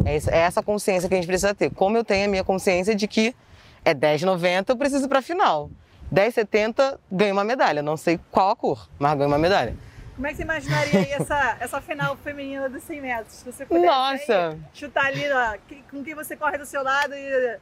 [0.05, 1.71] É, é essa consciência que a gente precisa ter.
[1.71, 3.35] Como eu tenho a minha consciência de que
[3.83, 5.69] é 10,90, eu preciso ir para a final.
[6.13, 7.81] 10,70 ganho uma medalha.
[7.81, 9.75] Não sei qual a cor, mas ganho uma medalha.
[10.15, 13.33] Como é que você imaginaria aí essa, essa final feminina dos 100 metros?
[13.33, 14.49] Se você pudesse Nossa.
[14.51, 15.57] Aí, chutar ali ó,
[15.91, 17.57] com quem você corre do seu lado e.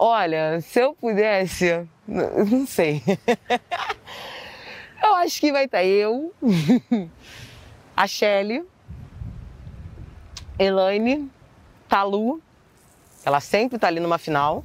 [0.00, 3.02] Olha, se eu pudesse, não sei.
[5.02, 6.32] eu acho que vai estar eu,
[7.96, 8.64] a Shelly,
[10.56, 11.28] Elaine,
[11.88, 12.40] Talu,
[13.24, 14.64] ela sempre está ali numa final.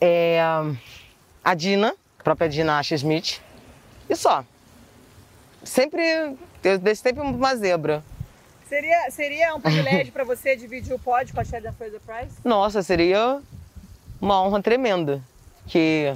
[0.00, 0.40] É,
[1.42, 3.40] a Dina, a própria Dina Asha Smith.
[4.08, 4.44] E só.
[5.64, 8.04] Sempre, eu deixo sempre uma zebra.
[8.74, 12.34] Seria, seria um privilégio para você dividir o pódio com a Sheldon Fraser Price?
[12.42, 13.40] Nossa, seria
[14.20, 15.22] uma honra tremenda.
[15.68, 16.12] Que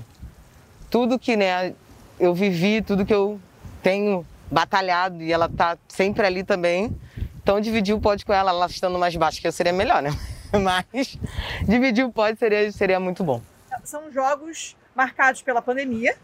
[0.91, 1.73] tudo que né,
[2.19, 3.41] eu vivi, tudo que eu
[3.81, 6.93] tenho batalhado e ela tá sempre ali também,
[7.41, 10.11] então dividir o pódio com ela, ela estando mais baixo que eu seria melhor, né?
[10.61, 11.17] Mas
[11.63, 13.41] dividir o pódio seria, seria muito bom.
[13.85, 16.17] São jogos marcados pela pandemia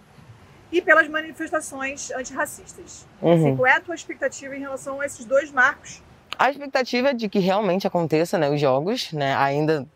[0.73, 3.07] e pelas manifestações antirracistas.
[3.23, 3.35] Uhum.
[3.35, 6.03] Assim, qual é a tua expectativa em relação a esses dois marcos?
[6.39, 9.35] A expectativa é de que realmente aconteça né, os jogos, né?
[9.37, 9.87] Ainda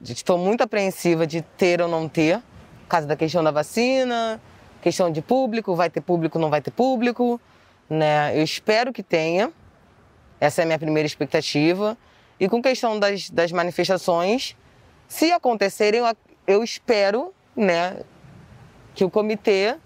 [0.00, 2.38] estou muito apreensiva de ter ou não ter,
[2.82, 4.40] por causa da questão da vacina,
[4.80, 7.40] questão de público, vai ter público, não vai ter público,
[7.90, 8.38] né?
[8.38, 9.52] Eu espero que tenha,
[10.40, 11.98] essa é a minha primeira expectativa.
[12.38, 14.56] E com questão das, das manifestações,
[15.08, 18.02] se acontecerem, eu, eu espero né,
[18.94, 19.76] que o comitê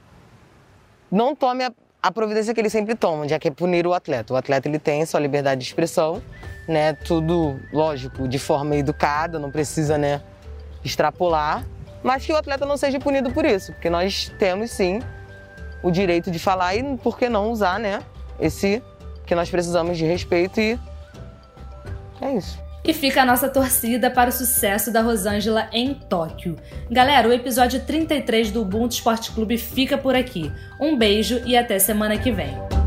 [1.10, 1.72] não tome a,
[2.02, 4.34] a providência que ele sempre toma, já que é punir o atleta.
[4.34, 6.20] O atleta ele tem sua liberdade de expressão,
[6.66, 10.20] né, tudo, lógico, de forma educada, não precisa né,
[10.84, 11.64] extrapolar,
[12.02, 15.00] mas que o atleta não seja punido por isso, porque nós temos sim
[15.82, 18.02] o direito de falar e por que não usar né,
[18.40, 18.82] esse
[19.24, 20.78] que nós precisamos de respeito e
[22.20, 22.58] é isso.
[22.84, 26.56] E fica a nossa torcida para o sucesso da Rosângela em Tóquio.
[26.90, 30.50] Galera, o episódio 33 do Ubuntu Esporte Clube fica por aqui.
[30.80, 32.81] Um beijo e até semana que vem.